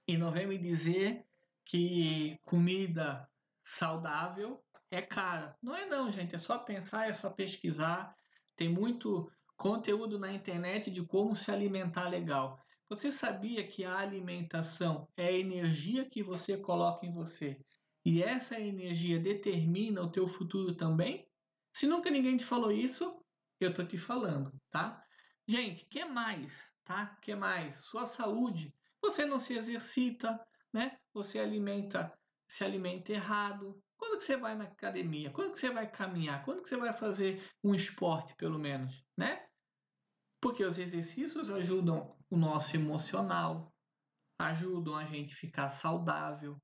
E 0.06 0.16
não 0.16 0.30
vem 0.30 0.46
me 0.46 0.58
dizer 0.58 1.24
que 1.64 2.38
comida 2.44 3.28
saudável 3.64 4.62
é 4.90 5.02
cara. 5.02 5.56
Não 5.62 5.74
é 5.74 5.86
não, 5.86 6.10
gente. 6.10 6.34
É 6.34 6.38
só 6.38 6.58
pensar, 6.58 7.08
é 7.08 7.12
só 7.12 7.30
pesquisar. 7.30 8.14
Tem 8.54 8.68
muito 8.68 9.30
conteúdo 9.56 10.18
na 10.18 10.32
internet 10.32 10.90
de 10.90 11.02
como 11.02 11.34
se 11.34 11.50
alimentar 11.50 12.08
legal. 12.08 12.60
Você 12.88 13.10
sabia 13.10 13.66
que 13.66 13.84
a 13.84 13.98
alimentação 13.98 15.08
é 15.16 15.26
a 15.26 15.32
energia 15.32 16.08
que 16.08 16.22
você 16.22 16.56
coloca 16.56 17.04
em 17.04 17.12
você? 17.12 17.60
E 18.04 18.22
essa 18.22 18.60
energia 18.60 19.18
determina 19.18 20.02
o 20.02 20.12
teu 20.12 20.28
futuro 20.28 20.76
também? 20.76 21.28
Se 21.72 21.86
nunca 21.86 22.08
ninguém 22.10 22.36
te 22.36 22.44
falou 22.44 22.70
isso, 22.70 23.20
eu 23.58 23.74
tô 23.74 23.84
te 23.84 23.98
falando, 23.98 24.52
tá? 24.70 25.04
Gente, 25.48 25.84
que 25.86 26.04
mais, 26.04 26.70
tá? 26.86 27.18
Que 27.20 27.34
mais? 27.34 27.78
Sua 27.80 28.06
saúde. 28.06 28.74
Você 29.02 29.26
não 29.26 29.38
se 29.38 29.52
exercita, 29.52 30.40
né? 30.72 30.98
Você 31.12 31.38
alimenta, 31.38 32.16
se 32.48 32.64
alimenta 32.64 33.12
errado. 33.12 33.82
Quando 33.98 34.18
que 34.18 34.24
você 34.24 34.36
vai 34.36 34.54
na 34.54 34.64
academia? 34.64 35.30
Quando 35.30 35.52
que 35.52 35.58
você 35.58 35.70
vai 35.70 35.90
caminhar? 35.90 36.44
Quando 36.44 36.62
que 36.62 36.68
você 36.68 36.76
vai 36.76 36.92
fazer 36.94 37.46
um 37.62 37.74
esporte, 37.74 38.34
pelo 38.36 38.58
menos, 38.58 39.04
né? 39.16 39.46
Porque 40.40 40.64
os 40.64 40.78
exercícios 40.78 41.50
ajudam 41.50 42.16
o 42.30 42.36
nosso 42.36 42.76
emocional, 42.76 43.74
ajudam 44.38 44.94
a 44.94 45.04
gente 45.04 45.34
ficar 45.34 45.68
saudável. 45.68 46.56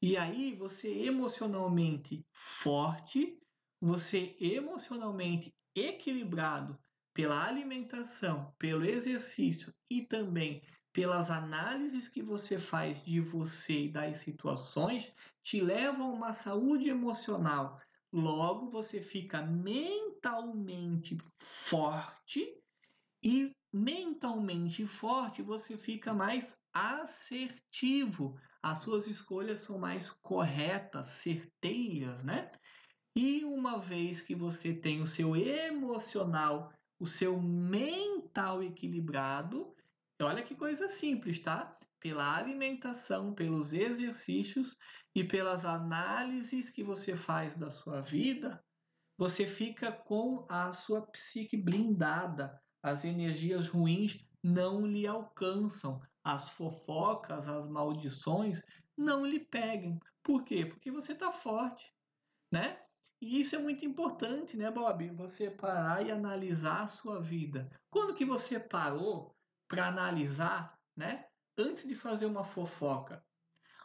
E 0.00 0.16
aí 0.16 0.54
você 0.54 0.88
emocionalmente 1.04 2.26
forte 2.32 3.40
você 3.80 4.36
emocionalmente 4.38 5.52
equilibrado 5.74 6.78
pela 7.14 7.46
alimentação, 7.46 8.54
pelo 8.58 8.84
exercício 8.84 9.72
e 9.90 10.06
também 10.06 10.62
pelas 10.92 11.30
análises 11.30 12.08
que 12.08 12.22
você 12.22 12.58
faz 12.58 13.02
de 13.04 13.18
você 13.20 13.84
e 13.84 13.92
das 13.92 14.18
situações, 14.18 15.10
te 15.42 15.60
levam 15.60 16.10
a 16.10 16.14
uma 16.14 16.32
saúde 16.32 16.88
emocional 16.88 17.80
Logo, 18.12 18.68
você 18.68 19.00
fica 19.00 19.40
mentalmente 19.40 21.16
forte 21.38 22.62
e 23.24 23.50
mentalmente 23.72 24.86
forte, 24.86 25.40
você 25.40 25.78
fica 25.78 26.12
mais 26.12 26.54
assertivo. 26.74 28.38
As 28.62 28.80
suas 28.80 29.06
escolhas 29.06 29.60
são 29.60 29.78
mais 29.78 30.10
corretas, 30.10 31.06
certeiras, 31.06 32.22
né? 32.22 32.52
E 33.16 33.44
uma 33.46 33.78
vez 33.78 34.20
que 34.20 34.34
você 34.34 34.74
tem 34.74 35.00
o 35.00 35.06
seu 35.06 35.34
emocional, 35.34 36.70
o 37.02 37.06
seu 37.06 37.42
mental 37.42 38.62
equilibrado, 38.62 39.74
olha 40.22 40.40
que 40.40 40.54
coisa 40.54 40.86
simples, 40.86 41.40
tá? 41.40 41.76
Pela 41.98 42.36
alimentação, 42.36 43.34
pelos 43.34 43.72
exercícios 43.72 44.76
e 45.12 45.24
pelas 45.24 45.64
análises 45.64 46.70
que 46.70 46.84
você 46.84 47.16
faz 47.16 47.56
da 47.56 47.72
sua 47.72 48.00
vida, 48.00 48.64
você 49.18 49.48
fica 49.48 49.90
com 49.90 50.46
a 50.48 50.72
sua 50.72 51.04
psique 51.08 51.56
blindada. 51.56 52.56
As 52.80 53.04
energias 53.04 53.66
ruins 53.66 54.24
não 54.40 54.86
lhe 54.86 55.04
alcançam. 55.04 56.00
As 56.22 56.50
fofocas, 56.50 57.48
as 57.48 57.68
maldições 57.68 58.62
não 58.96 59.26
lhe 59.26 59.40
peguem. 59.40 59.98
Por 60.22 60.44
quê? 60.44 60.66
Porque 60.66 60.92
você 60.92 61.14
está 61.14 61.32
forte, 61.32 61.92
né? 62.52 62.80
E 63.22 63.38
isso 63.38 63.54
é 63.54 63.58
muito 63.60 63.84
importante, 63.84 64.56
né, 64.56 64.68
Bob? 64.68 65.08
Você 65.10 65.48
parar 65.48 66.04
e 66.04 66.10
analisar 66.10 66.82
a 66.82 66.88
sua 66.88 67.20
vida. 67.20 67.70
Quando 67.88 68.16
que 68.16 68.24
você 68.24 68.58
parou 68.58 69.32
para 69.68 69.86
analisar, 69.86 70.76
né? 70.96 71.26
Antes 71.56 71.86
de 71.86 71.94
fazer 71.94 72.26
uma 72.26 72.42
fofoca? 72.42 73.24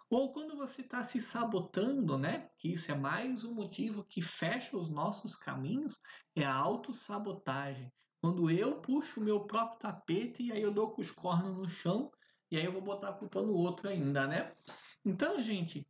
Ou 0.09 0.31
quando 0.31 0.57
você 0.57 0.81
está 0.81 1.03
se 1.03 1.21
sabotando, 1.21 2.17
né? 2.17 2.49
Que 2.57 2.73
isso 2.73 2.91
é 2.91 2.95
mais 2.95 3.43
um 3.43 3.53
motivo 3.53 4.03
que 4.03 4.23
fecha 4.23 4.75
os 4.75 4.89
nossos 4.89 5.35
caminhos, 5.35 5.99
é 6.35 6.43
a 6.43 6.55
autossabotagem. 6.55 7.93
Quando 8.19 8.49
eu 8.49 8.81
puxo 8.81 9.19
o 9.19 9.23
meu 9.23 9.41
próprio 9.41 9.77
tapete 9.77 10.41
e 10.41 10.51
aí 10.51 10.63
eu 10.63 10.73
dou 10.73 10.95
com 10.95 11.01
os 11.03 11.11
cornos 11.11 11.55
no 11.55 11.69
chão 11.69 12.11
e 12.49 12.57
aí 12.57 12.65
eu 12.65 12.71
vou 12.71 12.81
botar 12.81 13.09
a 13.09 13.13
culpa 13.13 13.43
no 13.43 13.53
outro 13.53 13.87
ainda, 13.87 14.25
né? 14.25 14.55
Então, 15.05 15.39
gente, 15.39 15.86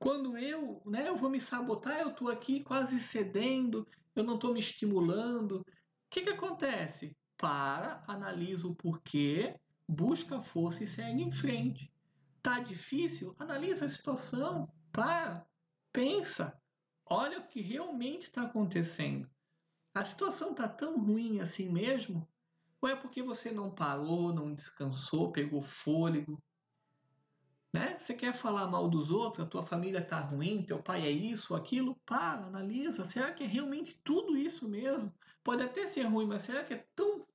quando 0.00 0.38
eu, 0.38 0.82
né, 0.86 1.06
eu 1.06 1.14
vou 1.14 1.28
me 1.28 1.38
sabotar, 1.38 2.00
eu 2.00 2.08
estou 2.08 2.30
aqui 2.30 2.64
quase 2.64 2.98
cedendo, 2.98 3.86
eu 4.16 4.24
não 4.24 4.36
estou 4.36 4.54
me 4.54 4.58
estimulando. 4.58 5.56
O 5.60 5.64
que, 6.08 6.22
que 6.22 6.30
acontece? 6.30 7.14
Para, 7.36 8.02
analisa 8.08 8.66
o 8.66 8.74
porquê, 8.74 9.60
busca 9.86 10.40
força 10.40 10.82
e 10.82 10.86
segue 10.86 11.22
em 11.22 11.30
frente. 11.30 11.92
Tá 12.42 12.60
difícil? 12.60 13.36
Analisa 13.38 13.84
a 13.84 13.88
situação, 13.90 14.72
para, 14.90 15.46
pensa, 15.92 16.58
olha 17.04 17.38
o 17.38 17.46
que 17.46 17.60
realmente 17.60 18.22
está 18.22 18.44
acontecendo. 18.44 19.30
A 19.94 20.02
situação 20.02 20.52
está 20.52 20.66
tão 20.66 20.98
ruim 20.98 21.40
assim 21.40 21.68
mesmo? 21.68 22.26
Ou 22.80 22.88
é 22.88 22.96
porque 22.96 23.22
você 23.22 23.52
não 23.52 23.70
parou, 23.70 24.32
não 24.32 24.54
descansou, 24.54 25.30
pegou 25.30 25.60
fôlego? 25.60 26.42
Né? 27.72 27.96
Você 27.98 28.14
quer 28.14 28.34
falar 28.34 28.66
mal 28.66 28.88
dos 28.88 29.10
outros, 29.10 29.46
a 29.46 29.48
tua 29.48 29.62
família 29.62 30.00
está 30.00 30.18
ruim, 30.18 30.64
teu 30.64 30.82
pai 30.82 31.06
é 31.06 31.10
isso, 31.10 31.54
aquilo? 31.54 31.94
Para, 32.04 32.46
analisa. 32.46 33.04
Será 33.04 33.32
que 33.32 33.44
é 33.44 33.46
realmente 33.46 33.98
tudo 34.02 34.36
isso 34.36 34.68
mesmo? 34.68 35.14
Pode 35.44 35.62
até 35.62 35.86
ser 35.86 36.02
ruim, 36.02 36.26
mas 36.26 36.42
será 36.42 36.64
que 36.64 36.74
é 36.74 36.86
tão 36.96 37.26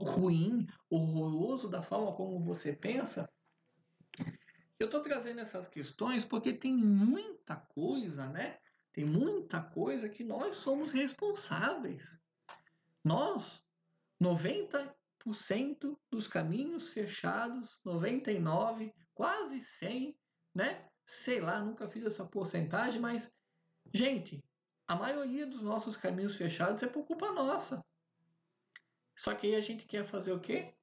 ruim, 0.00 0.66
horroroso 0.88 1.68
da 1.68 1.82
forma 1.82 2.12
como 2.12 2.40
você 2.40 2.72
pensa? 2.72 3.30
Eu 4.78 4.86
estou 4.86 5.02
trazendo 5.02 5.40
essas 5.40 5.68
questões 5.68 6.24
porque 6.24 6.54
tem 6.54 6.74
muita 6.74 7.56
coisa, 7.56 8.26
né? 8.30 8.58
Tem 8.92 9.04
muita 9.04 9.62
coisa 9.62 10.08
que 10.08 10.24
nós 10.24 10.56
somos 10.56 10.90
responsáveis. 10.90 12.18
Nós, 13.04 13.62
90% 14.20 15.98
dos 16.10 16.26
caminhos 16.26 16.88
fechados, 16.88 17.78
99, 17.84 18.92
quase 19.20 19.60
100, 19.60 20.18
né? 20.54 20.88
Sei 21.06 21.42
lá, 21.42 21.60
nunca 21.60 21.86
fiz 21.90 22.06
essa 22.06 22.24
porcentagem, 22.24 22.98
mas 22.98 23.30
gente, 23.92 24.42
a 24.88 24.96
maioria 24.96 25.46
dos 25.46 25.60
nossos 25.60 25.94
caminhos 25.94 26.36
fechados 26.36 26.82
é 26.82 26.86
por 26.86 27.04
culpa 27.04 27.30
nossa. 27.30 27.84
Só 29.14 29.34
que 29.34 29.48
aí 29.48 29.56
a 29.56 29.60
gente 29.60 29.84
quer 29.84 30.06
fazer 30.06 30.32
o 30.32 30.40
quê? 30.40 30.74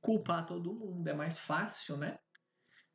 Culpar 0.00 0.44
todo 0.44 0.74
mundo, 0.74 1.06
é 1.06 1.14
mais 1.14 1.38
fácil, 1.38 1.96
né? 1.96 2.18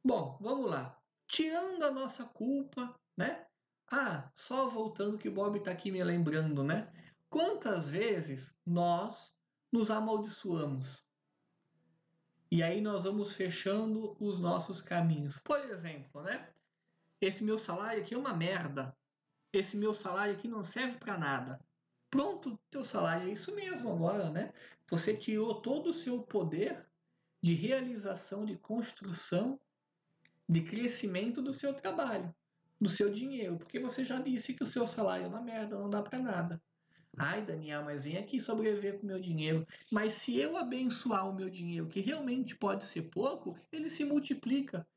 Bom, 0.04 0.38
vamos 0.42 0.70
lá. 0.70 1.02
Tirando 1.26 1.84
a 1.84 1.92
nossa 1.92 2.26
culpa, 2.26 2.94
né? 3.16 3.48
Ah, 3.90 4.30
só 4.36 4.68
voltando 4.68 5.18
que 5.18 5.30
o 5.30 5.34
Bob 5.34 5.58
está 5.58 5.72
aqui 5.72 5.90
me 5.90 6.04
lembrando, 6.04 6.66
né? 6.66 6.92
Quantas 7.30 7.88
vezes 7.88 8.54
nós 8.66 9.34
nos 9.72 9.90
amaldiçoamos? 9.90 11.01
E 12.52 12.62
aí 12.62 12.82
nós 12.82 13.06
vamos 13.06 13.34
fechando 13.34 14.16
os 14.20 14.40
nossos 14.40 14.82
caminhos. 14.82 15.40
Por 15.40 15.58
exemplo, 15.58 16.22
né? 16.22 16.50
Esse 17.22 17.44
meu 17.44 17.58
salário 17.58 18.02
aqui 18.02 18.14
é 18.14 18.18
uma 18.18 18.34
merda. 18.34 18.96
Esse 19.54 19.78
meu 19.78 19.94
salário 19.94 20.34
aqui 20.34 20.48
não 20.48 20.64
serve 20.64 20.98
para 20.98 21.18
nada. 21.18 21.60
Pronto, 22.10 22.60
teu 22.70 22.84
salário 22.84 23.30
é 23.30 23.32
isso 23.32 23.56
mesmo 23.56 23.90
agora, 23.90 24.30
né? 24.30 24.54
Você 24.90 25.16
tirou 25.16 25.62
todo 25.62 25.92
o 25.92 25.94
seu 25.94 26.22
poder 26.22 26.86
de 27.42 27.54
realização, 27.54 28.46
de 28.46 28.58
construção 28.58 29.58
de 30.48 30.62
crescimento 30.62 31.42
do 31.42 31.54
seu 31.54 31.74
trabalho, 31.74 32.36
do 32.80 32.90
seu 32.90 33.10
dinheiro, 33.10 33.58
porque 33.58 33.80
você 33.80 34.04
já 34.04 34.20
disse 34.20 34.54
que 34.54 34.64
o 34.64 34.68
seu 34.68 34.86
salário 34.86 35.24
é 35.24 35.28
uma 35.30 35.42
merda, 35.42 35.80
não 35.80 35.90
dá 35.90 36.02
para 36.02 36.20
nada. 36.20 36.62
Ai, 37.18 37.46
Daniel, 37.46 37.84
mas 37.84 38.04
vem 38.04 38.18
aqui 38.18 38.40
sobreviver 38.40 38.98
com 38.98 39.04
o 39.04 39.08
meu 39.08 39.20
dinheiro. 39.20 39.68
Mas 39.92 40.14
se 40.14 40.38
eu 40.38 40.56
abençoar 40.56 41.30
o 41.30 41.36
meu 41.36 41.50
dinheiro, 41.50 41.88
que 41.88 42.00
realmente 42.00 42.56
pode 42.56 42.86
ser 42.86 43.04
pouco, 43.04 43.58
ele 43.72 43.90
se 43.90 44.06
multiplica. 44.06 44.88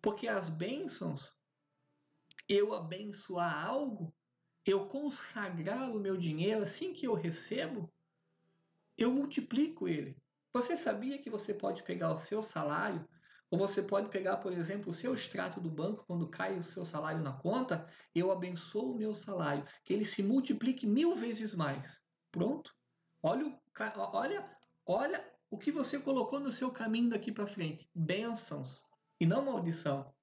Porque 0.00 0.26
as 0.26 0.48
bênçãos, 0.48 1.32
eu 2.48 2.72
abençoar 2.74 3.66
algo, 3.66 4.14
eu 4.64 4.86
consagrar 4.86 5.90
o 5.90 6.00
meu 6.00 6.16
dinheiro 6.16 6.62
assim 6.62 6.92
que 6.92 7.06
eu 7.06 7.14
recebo, 7.14 7.92
eu 8.96 9.12
multiplico 9.12 9.86
ele. 9.86 10.16
Você 10.52 10.76
sabia 10.76 11.18
que 11.18 11.30
você 11.30 11.52
pode 11.52 11.82
pegar 11.82 12.10
o 12.10 12.18
seu 12.18 12.42
salário 12.42 13.06
ou 13.50 13.58
você 13.58 13.82
pode 13.82 14.10
pegar, 14.10 14.38
por 14.38 14.52
exemplo, 14.52 14.90
o 14.90 14.94
seu 14.94 15.14
extrato 15.14 15.60
do 15.60 15.70
banco, 15.70 16.04
quando 16.06 16.28
cai 16.28 16.58
o 16.58 16.64
seu 16.64 16.84
salário 16.84 17.22
na 17.22 17.32
conta, 17.32 17.88
eu 18.14 18.30
abençoo 18.30 18.92
o 18.92 18.98
meu 18.98 19.14
salário, 19.14 19.66
que 19.84 19.92
ele 19.92 20.04
se 20.04 20.22
multiplique 20.22 20.86
mil 20.86 21.16
vezes 21.16 21.54
mais. 21.54 22.00
Pronto. 22.30 22.74
Olha, 23.22 23.58
olha, 24.12 24.58
olha 24.86 25.32
o 25.50 25.56
que 25.56 25.72
você 25.72 25.98
colocou 25.98 26.38
no 26.38 26.52
seu 26.52 26.70
caminho 26.70 27.10
daqui 27.10 27.32
para 27.32 27.46
frente. 27.46 27.88
Bênçãos 27.94 28.84
e 29.18 29.24
não 29.24 29.44
maldição. 29.44 30.14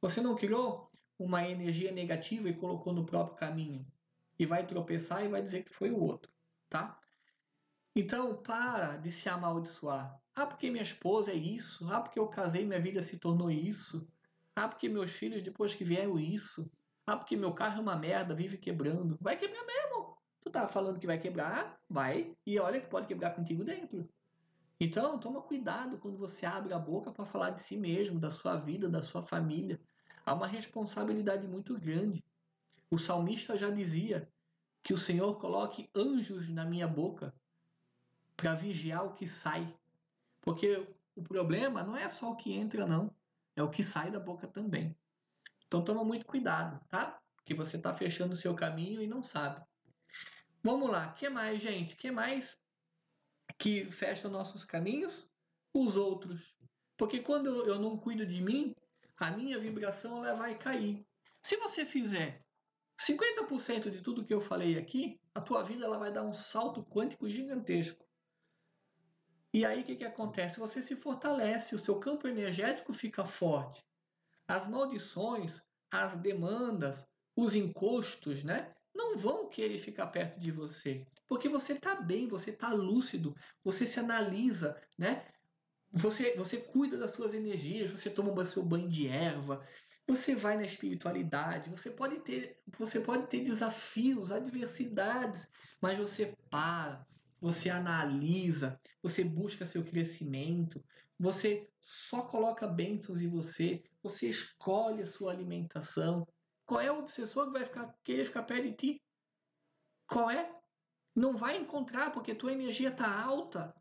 Você 0.00 0.20
não 0.20 0.36
criou 0.36 0.90
uma 1.18 1.46
energia 1.48 1.90
negativa 1.90 2.48
e 2.48 2.56
colocou 2.56 2.92
no 2.92 3.04
próprio 3.04 3.36
caminho. 3.36 3.84
E 4.38 4.46
vai 4.46 4.66
tropeçar 4.66 5.24
e 5.24 5.28
vai 5.28 5.42
dizer 5.42 5.64
que 5.64 5.70
foi 5.70 5.90
o 5.90 6.00
outro, 6.00 6.32
tá? 6.68 6.98
Então, 7.96 8.42
para 8.42 8.96
de 8.96 9.10
se 9.12 9.28
amaldiçoar. 9.28 10.20
Ah, 10.36 10.46
porque 10.46 10.70
minha 10.70 10.82
esposa 10.82 11.30
é 11.30 11.36
isso. 11.36 11.86
Ah, 11.92 12.00
porque 12.00 12.18
eu 12.18 12.26
casei 12.26 12.66
minha 12.66 12.80
vida 12.80 13.02
se 13.02 13.18
tornou 13.18 13.50
isso. 13.50 14.08
Ah, 14.56 14.68
porque 14.68 14.88
meus 14.88 15.12
filhos 15.12 15.42
depois 15.42 15.74
que 15.74 15.84
vieram 15.84 16.18
isso. 16.18 16.70
Ah, 17.06 17.16
porque 17.16 17.36
meu 17.36 17.52
carro 17.52 17.78
é 17.78 17.82
uma 17.82 17.96
merda, 17.96 18.34
vive 18.34 18.58
quebrando. 18.58 19.16
Vai 19.20 19.36
quebrar 19.36 19.64
mesmo. 19.64 20.16
Tu 20.42 20.50
tá 20.50 20.66
falando 20.66 20.98
que 20.98 21.06
vai 21.06 21.18
quebrar? 21.18 21.78
Vai. 21.88 22.36
E 22.46 22.58
olha 22.58 22.80
que 22.80 22.88
pode 22.88 23.06
quebrar 23.06 23.30
contigo 23.34 23.64
dentro. 23.64 24.08
Então, 24.80 25.18
toma 25.18 25.40
cuidado 25.40 25.98
quando 25.98 26.18
você 26.18 26.44
abre 26.44 26.74
a 26.74 26.78
boca 26.78 27.12
para 27.12 27.24
falar 27.24 27.50
de 27.50 27.62
si 27.62 27.76
mesmo, 27.76 28.18
da 28.18 28.30
sua 28.30 28.56
vida, 28.56 28.88
da 28.88 29.02
sua 29.02 29.22
família. 29.22 29.80
Há 30.26 30.34
uma 30.34 30.46
responsabilidade 30.46 31.46
muito 31.46 31.78
grande. 31.78 32.24
O 32.90 32.98
salmista 32.98 33.56
já 33.56 33.70
dizia 33.70 34.28
que 34.82 34.92
o 34.92 34.98
Senhor 34.98 35.38
coloque 35.38 35.88
anjos 35.94 36.48
na 36.48 36.64
minha 36.64 36.88
boca 36.88 37.34
para 38.36 38.54
vigiar 38.54 39.06
o 39.06 39.14
que 39.14 39.26
sai. 39.26 39.74
Porque 40.44 40.86
o 41.16 41.22
problema 41.22 41.82
não 41.82 41.96
é 41.96 42.06
só 42.08 42.30
o 42.30 42.36
que 42.36 42.52
entra, 42.52 42.86
não. 42.86 43.10
É 43.56 43.62
o 43.62 43.70
que 43.70 43.82
sai 43.82 44.10
da 44.10 44.20
boca 44.20 44.46
também. 44.46 44.94
Então 45.66 45.82
toma 45.82 46.04
muito 46.04 46.26
cuidado, 46.26 46.78
tá? 46.88 47.18
Que 47.44 47.54
você 47.54 47.78
está 47.78 47.92
fechando 47.94 48.34
o 48.34 48.36
seu 48.36 48.54
caminho 48.54 49.00
e 49.00 49.06
não 49.06 49.22
sabe. 49.22 49.64
Vamos 50.62 50.90
lá, 50.90 51.12
que 51.12 51.28
mais, 51.30 51.60
gente? 51.60 51.96
Que 51.96 52.10
mais 52.10 52.58
que 53.58 53.90
fecha 53.90 54.28
nossos 54.28 54.64
caminhos? 54.64 55.32
Os 55.72 55.96
outros. 55.96 56.54
Porque 56.96 57.20
quando 57.20 57.48
eu 57.66 57.78
não 57.78 57.96
cuido 57.96 58.26
de 58.26 58.40
mim, 58.42 58.74
a 59.16 59.30
minha 59.30 59.58
vibração 59.58 60.24
ela 60.24 60.34
vai 60.34 60.56
cair. 60.58 61.06
Se 61.42 61.56
você 61.56 61.84
fizer 61.84 62.44
50% 63.00 63.90
de 63.90 64.00
tudo 64.02 64.24
que 64.24 64.34
eu 64.34 64.40
falei 64.40 64.78
aqui, 64.78 65.20
a 65.34 65.40
tua 65.40 65.62
vida 65.62 65.84
ela 65.84 65.98
vai 65.98 66.12
dar 66.12 66.22
um 66.22 66.34
salto 66.34 66.84
quântico 66.84 67.28
gigantesco. 67.28 68.03
E 69.54 69.64
aí 69.64 69.80
o 69.80 69.84
que, 69.84 69.96
que 69.96 70.04
acontece? 70.04 70.60
Você 70.60 70.82
se 70.82 70.96
fortalece, 70.96 71.74
o 71.74 71.78
seu 71.78 71.98
campo 71.98 72.28
energético 72.28 72.92
fica 72.92 73.24
forte. 73.24 73.82
As 74.46 74.66
maldições, 74.66 75.62
as 75.90 76.14
demandas, 76.16 77.06
os 77.34 77.54
encostos, 77.54 78.44
né? 78.44 78.74
não 78.94 79.16
vão 79.16 79.48
querer 79.48 79.78
ficar 79.78 80.06
perto 80.06 80.38
de 80.38 80.50
você, 80.50 81.06
porque 81.26 81.48
você 81.48 81.72
está 81.72 81.96
bem, 81.96 82.28
você 82.28 82.50
está 82.50 82.72
lúcido, 82.72 83.34
você 83.62 83.86
se 83.86 83.98
analisa, 83.98 84.80
né? 84.96 85.26
Você, 85.92 86.34
você 86.36 86.56
cuida 86.56 86.96
das 86.96 87.12
suas 87.12 87.34
energias, 87.34 87.90
você 87.90 88.10
toma 88.10 88.44
seu 88.44 88.62
banho 88.62 88.88
de 88.88 89.08
erva, 89.08 89.64
você 90.06 90.34
vai 90.34 90.56
na 90.56 90.64
espiritualidade, 90.64 91.70
você 91.70 91.90
pode 91.90 92.20
ter, 92.20 92.60
você 92.78 93.00
pode 93.00 93.26
ter 93.28 93.44
desafios, 93.44 94.32
adversidades, 94.32 95.46
mas 95.80 95.98
você 95.98 96.34
para, 96.50 97.06
você 97.44 97.68
analisa, 97.68 98.80
você 99.02 99.22
busca 99.22 99.66
seu 99.66 99.84
crescimento, 99.84 100.82
você 101.18 101.70
só 101.78 102.22
coloca 102.22 102.66
bênçãos 102.66 103.20
em 103.20 103.28
você, 103.28 103.84
você 104.02 104.30
escolhe 104.30 105.02
a 105.02 105.06
sua 105.06 105.30
alimentação. 105.30 106.26
Qual 106.64 106.80
é 106.80 106.90
o 106.90 107.00
obsessor 107.00 107.44
que 107.44 107.52
vai 107.52 107.66
ficar, 107.66 107.94
querer 108.02 108.24
ficar 108.24 108.44
perto 108.44 108.62
de 108.62 108.72
ti? 108.72 109.02
Qual 110.08 110.30
é? 110.30 110.58
Não 111.14 111.36
vai 111.36 111.58
encontrar, 111.58 112.12
porque 112.12 112.34
tua 112.34 112.50
energia 112.50 112.88
está 112.88 113.22
alta. 113.22 113.74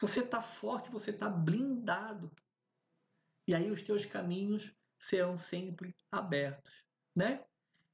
Você 0.00 0.18
está 0.18 0.42
forte, 0.42 0.90
você 0.90 1.12
está 1.12 1.30
blindado. 1.30 2.32
E 3.46 3.54
aí 3.54 3.70
os 3.70 3.80
teus 3.80 4.04
caminhos 4.04 4.74
serão 4.98 5.38
sempre 5.38 5.94
abertos, 6.10 6.82
né? 7.14 7.44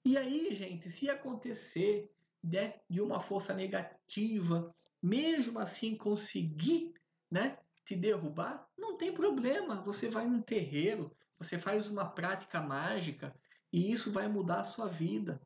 E 0.02 0.16
aí, 0.16 0.54
gente, 0.54 0.88
se 0.88 1.10
acontecer 1.10 2.10
né, 2.42 2.80
de 2.88 3.02
uma 3.02 3.20
força 3.20 3.52
negativa, 3.52 4.74
mesmo 5.02 5.58
assim 5.58 5.96
conseguir, 5.96 6.92
né, 7.30 7.58
te 7.84 7.96
derrubar, 7.96 8.68
não 8.78 8.96
tem 8.96 9.12
problema. 9.12 9.82
Você 9.82 10.08
vai 10.08 10.26
num 10.26 10.42
terreiro, 10.42 11.14
você 11.38 11.58
faz 11.58 11.88
uma 11.88 12.08
prática 12.08 12.60
mágica 12.60 13.34
e 13.72 13.90
isso 13.92 14.12
vai 14.12 14.28
mudar 14.28 14.60
a 14.60 14.64
sua 14.64 14.86
vida. 14.86 15.40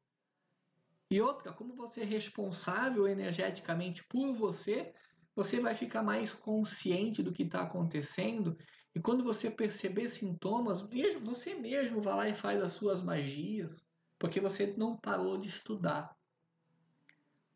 E 1.10 1.20
outra, 1.20 1.52
como 1.52 1.74
você 1.74 2.00
é 2.00 2.04
responsável 2.04 3.06
energeticamente 3.06 4.04
por 4.08 4.32
você, 4.34 4.92
você 5.34 5.60
vai 5.60 5.74
ficar 5.74 6.02
mais 6.02 6.32
consciente 6.32 7.22
do 7.22 7.32
que 7.32 7.42
está 7.42 7.62
acontecendo. 7.62 8.56
E 8.94 9.00
quando 9.00 9.24
você 9.24 9.50
perceber 9.50 10.08
sintomas, 10.08 10.82
você 11.22 11.54
mesmo 11.54 12.00
vai 12.00 12.16
lá 12.16 12.28
e 12.28 12.34
faz 12.34 12.62
as 12.62 12.72
suas 12.72 13.02
magias, 13.02 13.84
porque 14.18 14.40
você 14.40 14.74
não 14.76 14.96
parou 14.96 15.38
de 15.38 15.48
estudar. 15.48 16.16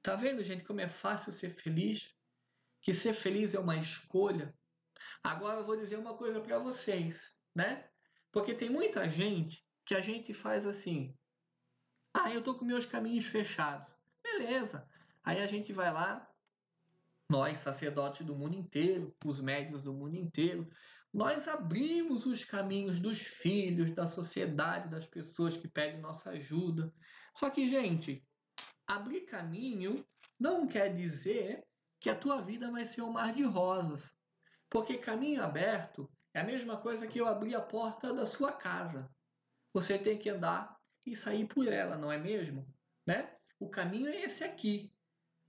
Tá 0.02 0.14
vendo, 0.14 0.42
gente, 0.42 0.64
como 0.64 0.80
é 0.80 0.88
fácil 0.88 1.32
ser 1.32 1.50
feliz? 1.50 2.14
Que 2.80 2.94
ser 2.94 3.12
feliz 3.12 3.54
é 3.54 3.58
uma 3.58 3.76
escolha. 3.76 4.54
Agora 5.22 5.60
eu 5.60 5.66
vou 5.66 5.76
dizer 5.76 5.98
uma 5.98 6.16
coisa 6.16 6.40
para 6.40 6.58
vocês, 6.58 7.36
né? 7.54 7.88
Porque 8.32 8.54
tem 8.54 8.70
muita 8.70 9.08
gente 9.08 9.64
que 9.84 9.94
a 9.94 10.00
gente 10.00 10.32
faz 10.32 10.66
assim: 10.66 11.16
"Ah, 12.14 12.32
eu 12.32 12.42
tô 12.42 12.58
com 12.58 12.64
meus 12.64 12.86
caminhos 12.86 13.26
fechados". 13.26 13.88
Beleza. 14.22 14.88
Aí 15.24 15.40
a 15.40 15.46
gente 15.46 15.72
vai 15.72 15.92
lá, 15.92 16.28
nós, 17.30 17.58
sacerdotes 17.58 18.24
do 18.24 18.36
mundo 18.36 18.56
inteiro, 18.56 19.14
os 19.24 19.40
médios 19.40 19.82
do 19.82 19.92
mundo 19.92 20.16
inteiro, 20.16 20.68
nós 21.12 21.48
abrimos 21.48 22.26
os 22.26 22.44
caminhos 22.44 23.00
dos 23.00 23.20
filhos, 23.20 23.90
da 23.90 24.06
sociedade, 24.06 24.90
das 24.90 25.06
pessoas 25.06 25.56
que 25.56 25.68
pedem 25.68 26.00
nossa 26.00 26.30
ajuda. 26.30 26.92
Só 27.34 27.50
que, 27.50 27.66
gente, 27.66 28.27
abrir 28.88 29.20
caminho 29.26 30.02
não 30.40 30.66
quer 30.66 30.94
dizer 30.94 31.62
que 32.00 32.08
a 32.08 32.16
tua 32.16 32.40
vida 32.40 32.70
vai 32.70 32.86
ser 32.86 33.02
um 33.02 33.12
mar 33.12 33.34
de 33.34 33.42
rosas. 33.42 34.10
Porque 34.70 34.96
caminho 34.96 35.42
aberto 35.42 36.10
é 36.32 36.40
a 36.40 36.44
mesma 36.44 36.78
coisa 36.78 37.06
que 37.06 37.20
eu 37.20 37.26
abrir 37.26 37.54
a 37.54 37.60
porta 37.60 38.14
da 38.14 38.24
sua 38.24 38.50
casa. 38.50 39.10
Você 39.74 39.98
tem 39.98 40.18
que 40.18 40.30
andar 40.30 40.74
e 41.04 41.14
sair 41.14 41.46
por 41.46 41.68
ela, 41.68 41.96
não 41.98 42.10
é 42.10 42.16
mesmo? 42.16 42.66
Né? 43.06 43.30
O 43.60 43.68
caminho 43.68 44.08
é 44.08 44.22
esse 44.22 44.42
aqui. 44.42 44.94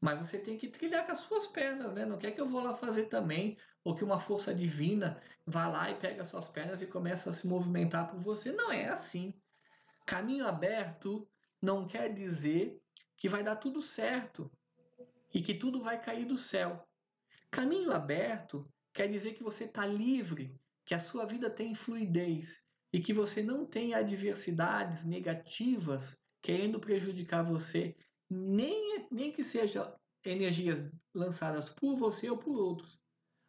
Mas 0.02 0.20
você 0.20 0.38
tem 0.38 0.58
que 0.58 0.68
trilhar 0.68 1.06
com 1.06 1.12
as 1.12 1.20
suas 1.20 1.48
pernas, 1.48 1.94
né? 1.94 2.06
Não 2.06 2.18
quer 2.18 2.32
que 2.32 2.40
eu 2.40 2.48
vou 2.48 2.64
lá 2.64 2.74
fazer 2.74 3.06
também, 3.06 3.58
ou 3.84 3.96
que 3.96 4.04
uma 4.04 4.20
força 4.20 4.56
divina 4.56 5.22
vá 5.46 5.68
lá 5.68 5.92
e 5.92 5.96
pega 5.96 6.22
as 6.22 6.30
suas 6.30 6.48
pernas 6.48 6.82
e 6.82 6.88
começa 6.88 7.30
a 7.30 7.34
se 7.34 7.48
movimentar 7.48 8.10
por 8.10 8.20
você. 8.20 8.52
Não 8.52 8.72
é 8.72 8.88
assim. 8.88 9.34
Caminho 10.06 10.48
aberto 10.48 11.30
não 11.62 11.86
quer 11.86 12.14
dizer 12.14 12.79
que 13.20 13.30
vai 13.30 13.44
dar 13.44 13.58
tudo 13.58 13.82
certo 13.82 14.50
e 15.34 15.42
que 15.42 15.54
tudo 15.54 15.82
vai 15.82 16.02
cair 16.02 16.26
do 16.26 16.38
céu. 16.38 16.88
Caminho 17.52 17.92
aberto 17.92 18.72
quer 18.94 19.08
dizer 19.08 19.34
que 19.34 19.44
você 19.44 19.66
está 19.66 19.86
livre, 19.86 20.60
que 20.86 20.96
a 20.96 21.00
sua 21.00 21.26
vida 21.26 21.50
tem 21.50 21.76
fluidez 21.76 22.64
e 22.92 23.00
que 23.00 23.14
você 23.14 23.44
não 23.44 23.66
tem 23.66 23.94
adversidades 23.94 25.04
negativas 25.04 26.18
querendo 26.42 26.80
prejudicar 26.80 27.44
você 27.44 27.96
nem, 28.30 29.08
nem 29.12 29.32
que 29.32 29.44
seja 29.44 29.94
energias 30.26 30.90
lançadas 31.14 31.70
por 31.70 31.96
você 31.96 32.30
ou 32.30 32.38
por 32.38 32.58
outros. 32.58 33.00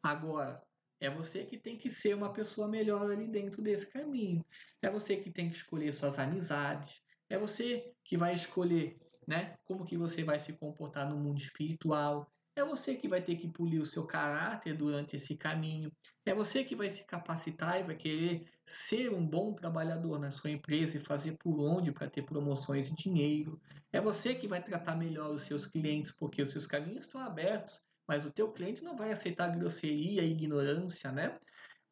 Agora, 0.03 0.63
é 0.99 1.09
você 1.09 1.45
que 1.45 1.57
tem 1.57 1.79
que 1.79 1.91
ser 1.91 2.15
uma 2.15 2.33
pessoa 2.33 2.69
melhor 2.69 3.11
ali 3.11 3.29
dentro 3.29 3.63
desse 3.63 3.87
caminho. 3.87 4.45
É 4.83 4.91
você 4.91 5.17
que 5.17 5.31
tem 5.31 5.49
que 5.49 5.57
escolher 5.57 5.93
suas 5.93 6.19
amizades. 6.19 7.01
É 7.29 7.39
você 7.39 7.93
que 8.05 8.17
vai 8.17 8.35
escolher, 8.35 8.99
né, 9.31 9.55
como 9.65 9.85
que 9.85 9.97
você 9.97 10.25
vai 10.25 10.41
se 10.41 10.53
comportar 10.55 11.09
no 11.09 11.17
mundo 11.17 11.39
espiritual. 11.39 12.29
É 12.57 12.65
você 12.65 12.97
que 12.97 13.07
vai 13.07 13.23
ter 13.23 13.37
que 13.37 13.47
polir 13.47 13.81
o 13.81 13.87
seu 13.87 14.05
caráter 14.05 14.77
durante 14.77 15.15
esse 15.15 15.37
caminho. 15.37 15.93
É 16.27 16.35
você 16.35 16.65
que 16.65 16.75
vai 16.75 16.91
se 16.91 17.05
capacitar 17.05 17.79
e 17.79 17.85
vai 17.85 17.95
querer 17.95 18.51
ser 18.67 19.15
um 19.15 19.25
bom 19.25 19.55
trabalhador 19.55 20.19
na 20.19 20.33
sua 20.33 20.51
empresa 20.51 20.97
e 20.97 21.01
fazer 21.01 21.39
por 21.39 21.61
onde 21.61 21.93
para 21.93 22.11
ter 22.11 22.23
promoções 22.23 22.89
e 22.89 22.95
dinheiro. 22.97 23.61
É 23.93 24.01
você 24.01 24.35
que 24.35 24.49
vai 24.49 24.61
tratar 24.61 24.97
melhor 24.97 25.33
os 25.33 25.43
seus 25.43 25.65
clientes, 25.65 26.11
porque 26.11 26.43
os 26.43 26.51
seus 26.51 26.67
caminhos 26.67 27.07
estão 27.07 27.21
abertos, 27.21 27.81
mas 28.09 28.27
o 28.27 28.33
teu 28.33 28.51
cliente 28.51 28.83
não 28.83 28.97
vai 28.97 29.13
aceitar 29.13 29.57
grosseria 29.57 30.25
e 30.25 30.33
ignorância, 30.33 31.13
né? 31.13 31.39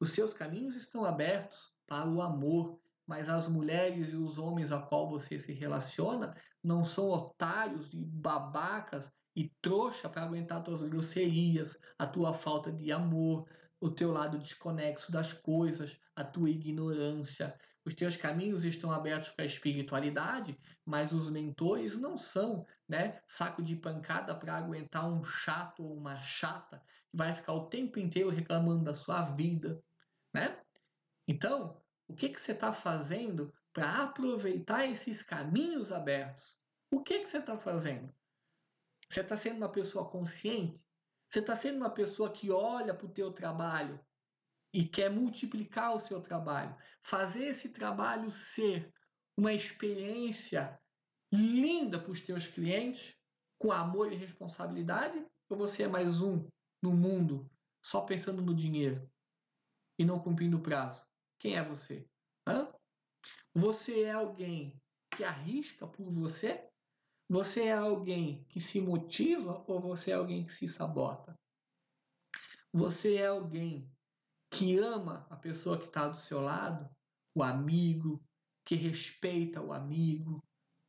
Os 0.00 0.10
seus 0.10 0.34
caminhos 0.34 0.74
estão 0.74 1.04
abertos 1.04 1.72
para 1.86 2.10
o 2.10 2.20
amor, 2.20 2.80
mas 3.06 3.28
as 3.28 3.46
mulheres 3.46 4.12
e 4.12 4.16
os 4.16 4.38
homens 4.38 4.72
a 4.72 4.82
qual 4.82 5.08
você 5.08 5.38
se 5.38 5.52
relaciona 5.52 6.36
não 6.62 6.84
são 6.84 7.08
otários 7.08 7.92
e 7.92 8.04
babacas 8.04 9.10
e 9.34 9.52
trouxa 9.62 10.08
para 10.08 10.24
aguentar 10.24 10.62
tuas 10.62 10.82
grosserias, 10.82 11.78
a 11.98 12.06
tua 12.06 12.34
falta 12.34 12.72
de 12.72 12.90
amor, 12.90 13.48
o 13.80 13.90
teu 13.90 14.10
lado 14.10 14.38
desconexo 14.38 15.12
das 15.12 15.32
coisas, 15.32 15.98
a 16.16 16.24
tua 16.24 16.50
ignorância. 16.50 17.56
Os 17.84 17.94
teus 17.94 18.16
caminhos 18.16 18.64
estão 18.64 18.90
abertos 18.90 19.30
para 19.30 19.44
a 19.44 19.46
espiritualidade, 19.46 20.58
mas 20.84 21.12
os 21.12 21.30
mentores 21.30 21.96
não 21.96 22.16
são, 22.16 22.66
né, 22.88 23.20
saco 23.28 23.62
de 23.62 23.76
pancada 23.76 24.34
para 24.34 24.56
aguentar 24.56 25.08
um 25.08 25.22
chato 25.22 25.84
ou 25.84 25.96
uma 25.96 26.20
chata 26.20 26.82
que 27.10 27.16
vai 27.16 27.34
ficar 27.34 27.52
o 27.54 27.68
tempo 27.68 27.98
inteiro 27.98 28.28
reclamando 28.28 28.84
da 28.84 28.92
sua 28.92 29.22
vida, 29.30 29.82
né? 30.34 30.60
Então, 31.26 31.80
o 32.08 32.14
que 32.14 32.28
que 32.28 32.40
você 32.40 32.52
está 32.52 32.72
fazendo 32.72 33.52
para 33.78 34.02
aproveitar 34.02 34.86
esses 34.86 35.22
caminhos 35.22 35.92
abertos? 35.92 36.58
O 36.90 37.00
que 37.00 37.20
que 37.20 37.30
você 37.30 37.38
está 37.38 37.56
fazendo? 37.56 38.12
Você 39.08 39.20
está 39.20 39.36
sendo 39.36 39.58
uma 39.58 39.68
pessoa 39.68 40.10
consciente? 40.10 40.84
Você 41.28 41.38
está 41.38 41.54
sendo 41.54 41.76
uma 41.76 41.90
pessoa 41.90 42.32
que 42.32 42.50
olha 42.50 42.92
para 42.92 43.06
o 43.06 43.12
teu 43.12 43.32
trabalho 43.32 44.04
e 44.74 44.84
quer 44.84 45.08
multiplicar 45.08 45.94
o 45.94 46.00
seu 46.00 46.20
trabalho, 46.20 46.76
fazer 47.04 47.44
esse 47.44 47.68
trabalho 47.68 48.32
ser 48.32 48.92
uma 49.38 49.52
experiência 49.52 50.76
linda 51.32 52.00
para 52.00 52.10
os 52.10 52.20
teus 52.20 52.48
clientes, 52.48 53.16
com 53.60 53.70
amor 53.70 54.12
e 54.12 54.16
responsabilidade? 54.16 55.24
Ou 55.48 55.56
você 55.56 55.84
é 55.84 55.88
mais 55.88 56.20
um 56.20 56.48
no 56.82 56.92
mundo 56.92 57.48
só 57.80 58.00
pensando 58.00 58.42
no 58.42 58.56
dinheiro 58.56 59.08
e 59.96 60.04
não 60.04 60.18
cumprindo 60.18 60.56
o 60.56 60.62
prazo? 60.62 61.06
Quem 61.38 61.56
é 61.56 61.62
você? 61.62 62.04
Hã? 62.44 62.72
Você 63.54 64.02
é 64.02 64.12
alguém 64.12 64.80
que 65.10 65.24
arrisca 65.24 65.86
por 65.86 66.10
você? 66.10 66.68
Você 67.28 67.64
é 67.64 67.72
alguém 67.72 68.44
que 68.48 68.60
se 68.60 68.80
motiva 68.80 69.64
ou 69.66 69.80
você 69.80 70.10
é 70.12 70.14
alguém 70.14 70.44
que 70.44 70.52
se 70.52 70.68
sabota? 70.68 71.38
Você 72.72 73.16
é 73.16 73.26
alguém 73.26 73.90
que 74.50 74.78
ama 74.78 75.26
a 75.28 75.36
pessoa 75.36 75.78
que 75.78 75.86
está 75.86 76.08
do 76.08 76.16
seu 76.16 76.40
lado, 76.40 76.88
o 77.34 77.42
amigo, 77.42 78.22
que 78.64 78.74
respeita 78.74 79.60
o 79.60 79.72
amigo, 79.72 80.42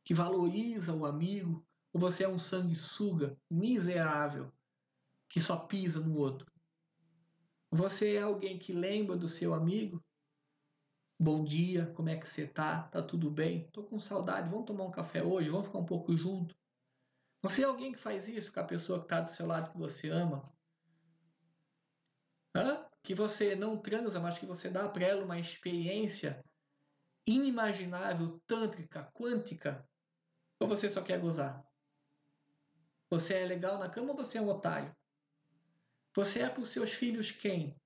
que 0.04 0.14
valoriza 0.14 0.94
o 0.94 1.04
amigo, 1.04 1.66
ou 1.92 2.00
você 2.00 2.24
é 2.24 2.28
um 2.28 2.38
sanguessuga 2.38 3.36
miserável 3.50 4.52
que 5.28 5.40
só 5.40 5.56
pisa 5.56 6.00
no 6.00 6.16
outro? 6.16 6.50
Você 7.70 8.16
é 8.16 8.22
alguém 8.22 8.58
que 8.58 8.72
lembra 8.72 9.16
do 9.16 9.28
seu 9.28 9.54
amigo 9.54 10.02
Bom 11.22 11.44
dia, 11.44 11.84
como 11.94 12.08
é 12.08 12.16
que 12.16 12.26
você 12.26 12.46
tá? 12.46 12.84
Tá 12.84 13.02
tudo 13.02 13.30
bem? 13.30 13.68
Tô 13.72 13.82
com 13.82 13.98
saudade, 13.98 14.48
vamos 14.48 14.64
tomar 14.64 14.84
um 14.84 14.90
café 14.90 15.22
hoje? 15.22 15.50
Vamos 15.50 15.66
ficar 15.66 15.78
um 15.78 15.84
pouco 15.84 16.16
junto? 16.16 16.56
Você 17.42 17.60
é 17.62 17.66
alguém 17.66 17.92
que 17.92 17.98
faz 17.98 18.26
isso 18.26 18.50
com 18.50 18.60
a 18.60 18.64
pessoa 18.64 19.00
que 19.00 19.04
está 19.04 19.20
do 19.20 19.28
seu 19.28 19.46
lado 19.46 19.70
que 19.70 19.76
você 19.76 20.08
ama? 20.08 20.50
Hã? 22.56 22.88
Que 23.02 23.14
você 23.14 23.54
não 23.54 23.76
transa, 23.76 24.18
mas 24.18 24.38
que 24.38 24.46
você 24.46 24.70
dá 24.70 24.88
para 24.88 25.04
ela 25.04 25.22
uma 25.22 25.38
experiência 25.38 26.42
inimaginável, 27.26 28.40
tântrica, 28.46 29.04
quântica? 29.12 29.86
Ou 30.58 30.66
você 30.66 30.88
só 30.88 31.02
quer 31.02 31.20
gozar? 31.20 31.62
Você 33.10 33.34
é 33.34 33.44
legal 33.44 33.78
na 33.78 33.90
cama 33.90 34.12
ou 34.12 34.16
você 34.16 34.38
é 34.38 34.40
um 34.40 34.48
otário? 34.48 34.96
Você 36.16 36.40
é 36.40 36.48
para 36.48 36.62
os 36.62 36.70
seus 36.70 36.94
filhos 36.94 37.30
quem? 37.30 37.78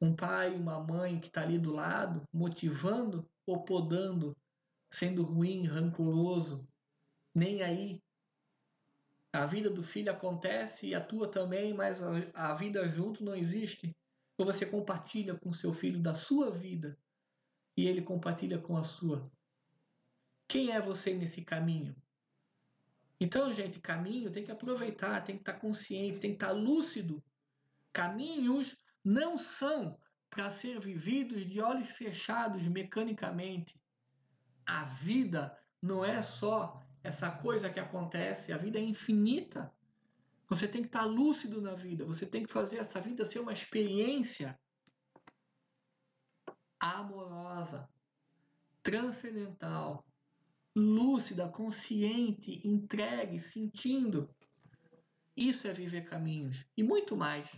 Um 0.00 0.14
pai, 0.14 0.54
uma 0.54 0.80
mãe 0.80 1.20
que 1.20 1.28
está 1.28 1.42
ali 1.42 1.58
do 1.58 1.72
lado, 1.72 2.22
motivando 2.32 3.28
ou 3.46 3.62
podando, 3.64 4.36
sendo 4.90 5.22
ruim, 5.22 5.66
rancoroso, 5.66 6.66
nem 7.34 7.62
aí. 7.62 8.02
A 9.32 9.46
vida 9.46 9.70
do 9.70 9.82
filho 9.82 10.10
acontece 10.10 10.88
e 10.88 10.94
a 10.94 11.04
tua 11.04 11.30
também, 11.30 11.72
mas 11.72 11.98
a 12.34 12.54
vida 12.54 12.88
junto 12.88 13.22
não 13.22 13.34
existe. 13.34 13.94
Ou 14.38 14.46
você 14.46 14.64
compartilha 14.64 15.34
com 15.34 15.52
seu 15.52 15.72
filho 15.72 16.00
da 16.00 16.14
sua 16.14 16.50
vida 16.50 16.98
e 17.76 17.86
ele 17.86 18.02
compartilha 18.02 18.58
com 18.58 18.76
a 18.76 18.84
sua. 18.84 19.30
Quem 20.48 20.72
é 20.72 20.80
você 20.80 21.14
nesse 21.14 21.42
caminho? 21.42 21.94
Então, 23.20 23.52
gente, 23.52 23.78
caminho 23.78 24.32
tem 24.32 24.44
que 24.44 24.50
aproveitar, 24.50 25.22
tem 25.22 25.36
que 25.36 25.42
estar 25.42 25.60
consciente, 25.60 26.18
tem 26.18 26.30
que 26.30 26.36
estar 26.36 26.52
lúcido. 26.52 27.22
Caminhos 27.92 28.76
não 29.04 29.38
são 29.38 29.98
para 30.28 30.50
ser 30.50 30.78
vividos 30.78 31.44
de 31.44 31.60
olhos 31.60 31.90
fechados 31.90 32.66
mecanicamente. 32.66 33.74
A 34.64 34.84
vida 34.84 35.56
não 35.82 36.04
é 36.04 36.22
só 36.22 36.80
essa 37.02 37.30
coisa 37.30 37.70
que 37.70 37.80
acontece, 37.80 38.52
a 38.52 38.56
vida 38.56 38.78
é 38.78 38.82
infinita. 38.82 39.72
Você 40.48 40.68
tem 40.68 40.82
que 40.82 40.88
estar 40.88 41.04
lúcido 41.04 41.60
na 41.60 41.74
vida, 41.74 42.04
você 42.04 42.26
tem 42.26 42.44
que 42.44 42.52
fazer 42.52 42.78
essa 42.78 43.00
vida 43.00 43.24
ser 43.24 43.40
uma 43.40 43.52
experiência 43.52 44.58
amorosa, 46.78 47.88
transcendental, 48.82 50.04
lúcida, 50.74 51.48
consciente, 51.48 52.66
entregue, 52.66 53.38
sentindo. 53.38 54.34
Isso 55.36 55.66
é 55.66 55.72
viver 55.72 56.04
caminhos 56.04 56.66
e 56.76 56.82
muito 56.82 57.16
mais. 57.16 57.48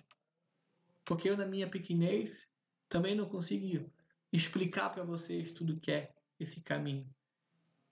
Porque 1.05 1.29
eu, 1.29 1.37
na 1.37 1.47
minha 1.47 1.69
pequenez, 1.69 2.49
também 2.89 3.15
não 3.15 3.29
consigo 3.29 3.91
explicar 4.33 4.91
para 4.91 5.05
vocês 5.05 5.53
tudo 5.53 5.81
que 5.81 5.91
é 5.91 6.13
esse 6.39 6.61
caminho. 6.63 7.09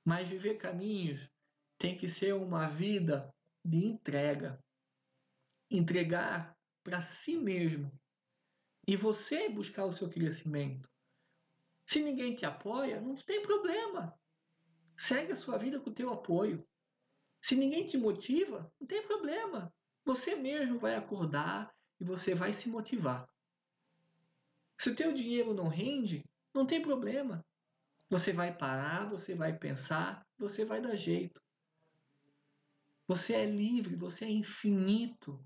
Mas 0.04 0.28
viver 0.28 0.54
caminhos 0.54 1.28
tem 1.78 1.96
que 1.96 2.08
ser 2.08 2.34
uma 2.34 2.68
vida 2.68 3.34
de 3.64 3.84
entrega. 3.84 4.62
Entregar 5.70 6.56
para 6.82 7.02
si 7.02 7.36
mesmo. 7.36 7.92
E 8.86 8.96
você 8.96 9.48
buscar 9.48 9.84
o 9.84 9.92
seu 9.92 10.08
crescimento. 10.08 10.88
Se 11.86 12.02
ninguém 12.02 12.34
te 12.34 12.46
apoia, 12.46 13.00
não 13.00 13.14
tem 13.14 13.42
problema. 13.42 14.14
Segue 14.96 15.32
a 15.32 15.36
sua 15.36 15.58
vida 15.58 15.80
com 15.80 15.90
o 15.90 15.94
teu 15.94 16.12
apoio. 16.12 16.66
Se 17.42 17.56
ninguém 17.56 17.86
te 17.86 17.96
motiva, 17.96 18.72
não 18.78 18.86
tem 18.86 19.02
problema. 19.06 19.72
Você 20.04 20.34
mesmo 20.34 20.78
vai 20.78 20.94
acordar 20.94 21.74
e 22.00 22.04
você 22.04 22.34
vai 22.34 22.52
se 22.54 22.68
motivar. 22.68 23.28
Se 24.78 24.88
o 24.88 24.96
teu 24.96 25.12
dinheiro 25.12 25.52
não 25.52 25.68
rende, 25.68 26.24
não 26.54 26.66
tem 26.66 26.80
problema. 26.80 27.44
Você 28.08 28.32
vai 28.32 28.56
parar, 28.56 29.08
você 29.08 29.34
vai 29.34 29.56
pensar, 29.56 30.26
você 30.38 30.64
vai 30.64 30.80
dar 30.80 30.96
jeito. 30.96 31.40
Você 33.06 33.34
é 33.34 33.44
livre, 33.44 33.94
você 33.94 34.24
é 34.24 34.30
infinito. 34.30 35.44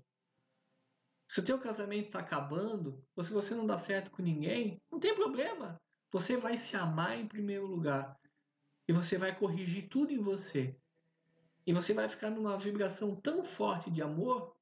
Se 1.27 1.41
o 1.41 1.43
teu 1.43 1.59
casamento 1.59 2.05
está 2.05 2.19
acabando, 2.19 3.03
ou 3.15 3.23
se 3.23 3.33
você 3.33 3.53
não 3.53 3.67
dá 3.67 3.77
certo 3.77 4.09
com 4.11 4.23
ninguém, 4.23 4.81
não 4.89 4.99
tem 4.99 5.13
problema. 5.13 5.79
Você 6.11 6.37
vai 6.37 6.57
se 6.57 6.77
amar 6.77 7.19
em 7.19 7.27
primeiro 7.27 7.65
lugar. 7.65 8.17
E 8.87 8.93
você 8.93 9.17
vai 9.17 9.37
corrigir 9.37 9.89
tudo 9.89 10.13
em 10.13 10.19
você. 10.19 10.79
E 11.67 11.73
você 11.73 11.93
vai 11.93 12.07
ficar 12.07 12.29
numa 12.29 12.57
vibração 12.57 13.15
tão 13.15 13.43
forte 13.43 13.91
de 13.91 14.01
amor 14.01 14.54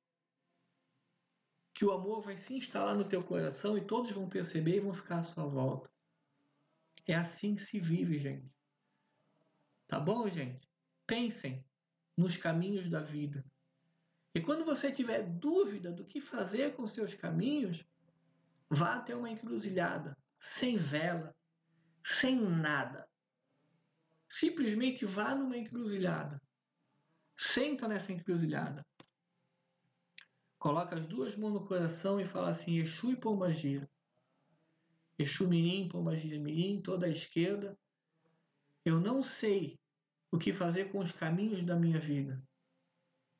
que 1.73 1.83
o 1.83 1.91
amor 1.91 2.21
vai 2.21 2.37
se 2.37 2.53
instalar 2.53 2.95
no 2.95 3.07
teu 3.07 3.23
coração 3.23 3.77
e 3.77 3.85
todos 3.85 4.11
vão 4.11 4.29
perceber 4.29 4.77
e 4.77 4.79
vão 4.79 4.93
ficar 4.93 5.19
à 5.19 5.23
sua 5.23 5.45
volta. 5.45 5.89
É 7.05 7.15
assim 7.15 7.55
que 7.55 7.63
se 7.63 7.79
vive, 7.79 8.19
gente. 8.19 8.49
Tá 9.87 9.99
bom, 9.99 10.27
gente? 10.27 10.69
Pensem 11.05 11.65
nos 12.15 12.37
caminhos 12.37 12.89
da 12.89 13.01
vida. 13.01 13.43
E 14.35 14.41
quando 14.41 14.65
você 14.65 14.91
tiver 14.91 15.23
dúvida 15.23 15.91
do 15.91 16.05
que 16.05 16.21
fazer 16.21 16.75
com 16.75 16.87
seus 16.87 17.13
caminhos, 17.13 17.85
vá 18.69 18.95
até 18.95 19.15
uma 19.15 19.29
encruzilhada, 19.29 20.17
sem 20.39 20.75
vela, 20.75 21.35
sem 22.03 22.39
nada. 22.39 23.07
Simplesmente 24.27 25.05
vá 25.05 25.35
numa 25.35 25.57
encruzilhada. 25.57 26.41
Senta 27.37 27.87
nessa 27.87 28.11
encruzilhada. 28.11 28.83
Coloca 30.63 30.95
as 30.95 31.05
duas 31.05 31.35
mãos 31.35 31.51
no 31.51 31.67
coração 31.67 32.21
e 32.21 32.25
fala 32.25 32.51
assim: 32.51 32.77
Exu 32.77 33.11
e 33.11 33.17
Pombagira. 33.17 33.85
Exu 35.19 35.45
Mirim, 35.45 35.89
Pombagira 35.89 36.39
Mirim, 36.39 36.81
toda 36.81 37.05
a 37.05 37.09
esquerda. 37.09 37.77
Eu 38.85 38.97
não 38.97 39.21
sei 39.21 39.77
o 40.31 40.37
que 40.37 40.53
fazer 40.53 40.89
com 40.89 40.99
os 40.99 41.11
caminhos 41.11 41.61
da 41.63 41.75
minha 41.75 41.99
vida. 41.99 42.41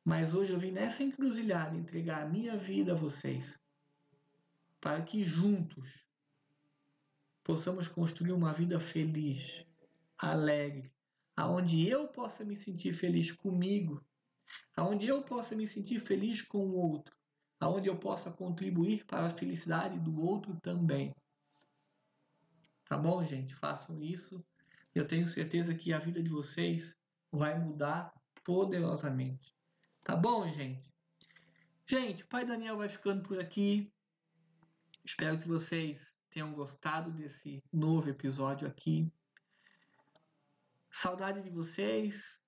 Mas 0.03 0.33
hoje 0.33 0.51
eu 0.51 0.59
vim 0.59 0.71
nessa 0.71 1.01
encruzilhada 1.01 1.77
entregar 1.77 2.23
a 2.23 2.29
minha 2.29 2.57
vida 2.57 2.91
a 2.91 2.95
vocês. 2.97 3.57
Para 4.81 5.01
que 5.01 5.23
juntos 5.23 6.05
possamos 7.41 7.87
construir 7.87 8.33
uma 8.33 8.51
vida 8.51 8.81
feliz, 8.81 9.65
alegre, 10.17 10.93
aonde 11.37 11.87
eu 11.87 12.05
possa 12.09 12.43
me 12.43 12.57
sentir 12.57 12.91
feliz 12.91 13.31
comigo, 13.31 14.05
aonde 14.75 15.07
eu 15.07 15.23
possa 15.23 15.55
me 15.55 15.67
sentir 15.67 15.99
feliz 15.99 16.41
com 16.41 16.59
o 16.59 16.75
outro, 16.75 17.15
aonde 17.59 17.87
eu 17.87 17.97
possa 17.97 18.31
contribuir 18.31 19.05
para 19.05 19.25
a 19.25 19.29
felicidade 19.29 19.99
do 19.99 20.19
outro 20.19 20.59
também. 20.61 21.15
Tá 22.85 22.97
bom, 22.97 23.23
gente? 23.23 23.55
Façam 23.55 24.01
isso. 24.01 24.43
Eu 24.93 25.07
tenho 25.07 25.27
certeza 25.27 25.73
que 25.73 25.93
a 25.93 25.99
vida 25.99 26.21
de 26.21 26.29
vocês 26.29 26.95
vai 27.31 27.57
mudar 27.57 28.13
poderosamente. 28.43 29.55
Tá 30.03 30.15
bom, 30.15 30.47
gente? 30.47 30.93
Gente, 31.85 32.23
o 32.23 32.27
Pai 32.27 32.45
Daniel 32.45 32.77
vai 32.77 32.89
ficando 32.89 33.23
por 33.23 33.39
aqui. 33.39 33.91
Espero 35.03 35.39
que 35.39 35.47
vocês 35.47 36.13
tenham 36.29 36.53
gostado 36.53 37.11
desse 37.11 37.63
novo 37.71 38.09
episódio 38.09 38.67
aqui. 38.67 39.11
Saudade 40.89 41.41
de 41.41 41.49
vocês. 41.49 42.42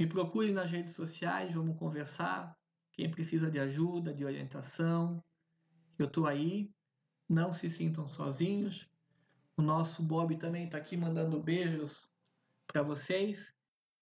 Me 0.00 0.06
procure 0.06 0.50
nas 0.50 0.70
redes 0.70 0.94
sociais, 0.94 1.52
vamos 1.52 1.76
conversar. 1.76 2.58
Quem 2.90 3.10
precisa 3.10 3.50
de 3.50 3.58
ajuda, 3.58 4.14
de 4.14 4.24
orientação, 4.24 5.22
eu 5.98 6.06
estou 6.06 6.26
aí. 6.26 6.72
Não 7.28 7.52
se 7.52 7.68
sintam 7.68 8.08
sozinhos. 8.08 8.88
O 9.58 9.62
nosso 9.62 10.02
Bob 10.02 10.34
também 10.38 10.64
está 10.64 10.78
aqui 10.78 10.96
mandando 10.96 11.38
beijos 11.42 12.10
para 12.66 12.82
vocês. 12.82 13.52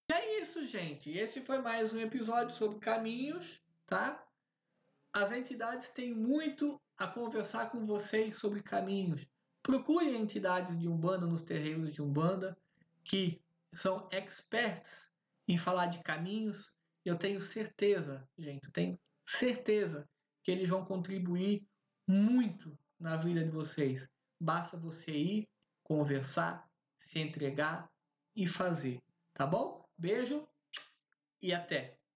E 0.08 0.14
é 0.14 0.40
isso, 0.40 0.64
gente. 0.64 1.10
Esse 1.10 1.40
foi 1.40 1.60
mais 1.60 1.92
um 1.92 1.98
episódio 1.98 2.54
sobre 2.54 2.78
caminhos, 2.78 3.60
tá? 3.84 4.24
As 5.12 5.32
entidades 5.32 5.88
têm 5.88 6.14
muito 6.14 6.80
a 6.96 7.08
conversar 7.08 7.72
com 7.72 7.84
vocês 7.84 8.36
sobre 8.36 8.62
caminhos. 8.62 9.26
Procure 9.64 10.16
entidades 10.16 10.78
de 10.78 10.86
Umbanda 10.86 11.26
nos 11.26 11.42
terreiros 11.42 11.92
de 11.92 12.00
Umbanda 12.00 12.56
que 13.02 13.42
são 13.74 14.08
experts 14.12 15.07
em 15.48 15.56
falar 15.56 15.86
de 15.86 16.02
caminhos. 16.02 16.70
Eu 17.04 17.16
tenho 17.16 17.40
certeza, 17.40 18.28
gente, 18.38 18.66
eu 18.66 18.72
tenho 18.72 19.00
certeza 19.26 20.08
que 20.44 20.50
eles 20.50 20.68
vão 20.68 20.84
contribuir 20.84 21.66
muito 22.06 22.78
na 23.00 23.16
vida 23.16 23.42
de 23.42 23.50
vocês. 23.50 24.06
Basta 24.38 24.76
você 24.76 25.10
ir, 25.10 25.48
conversar, 25.82 26.68
se 27.00 27.18
entregar 27.18 27.90
e 28.36 28.46
fazer, 28.46 29.02
tá 29.32 29.46
bom? 29.46 29.84
Beijo 29.96 30.46
e 31.42 31.52
até! 31.52 31.97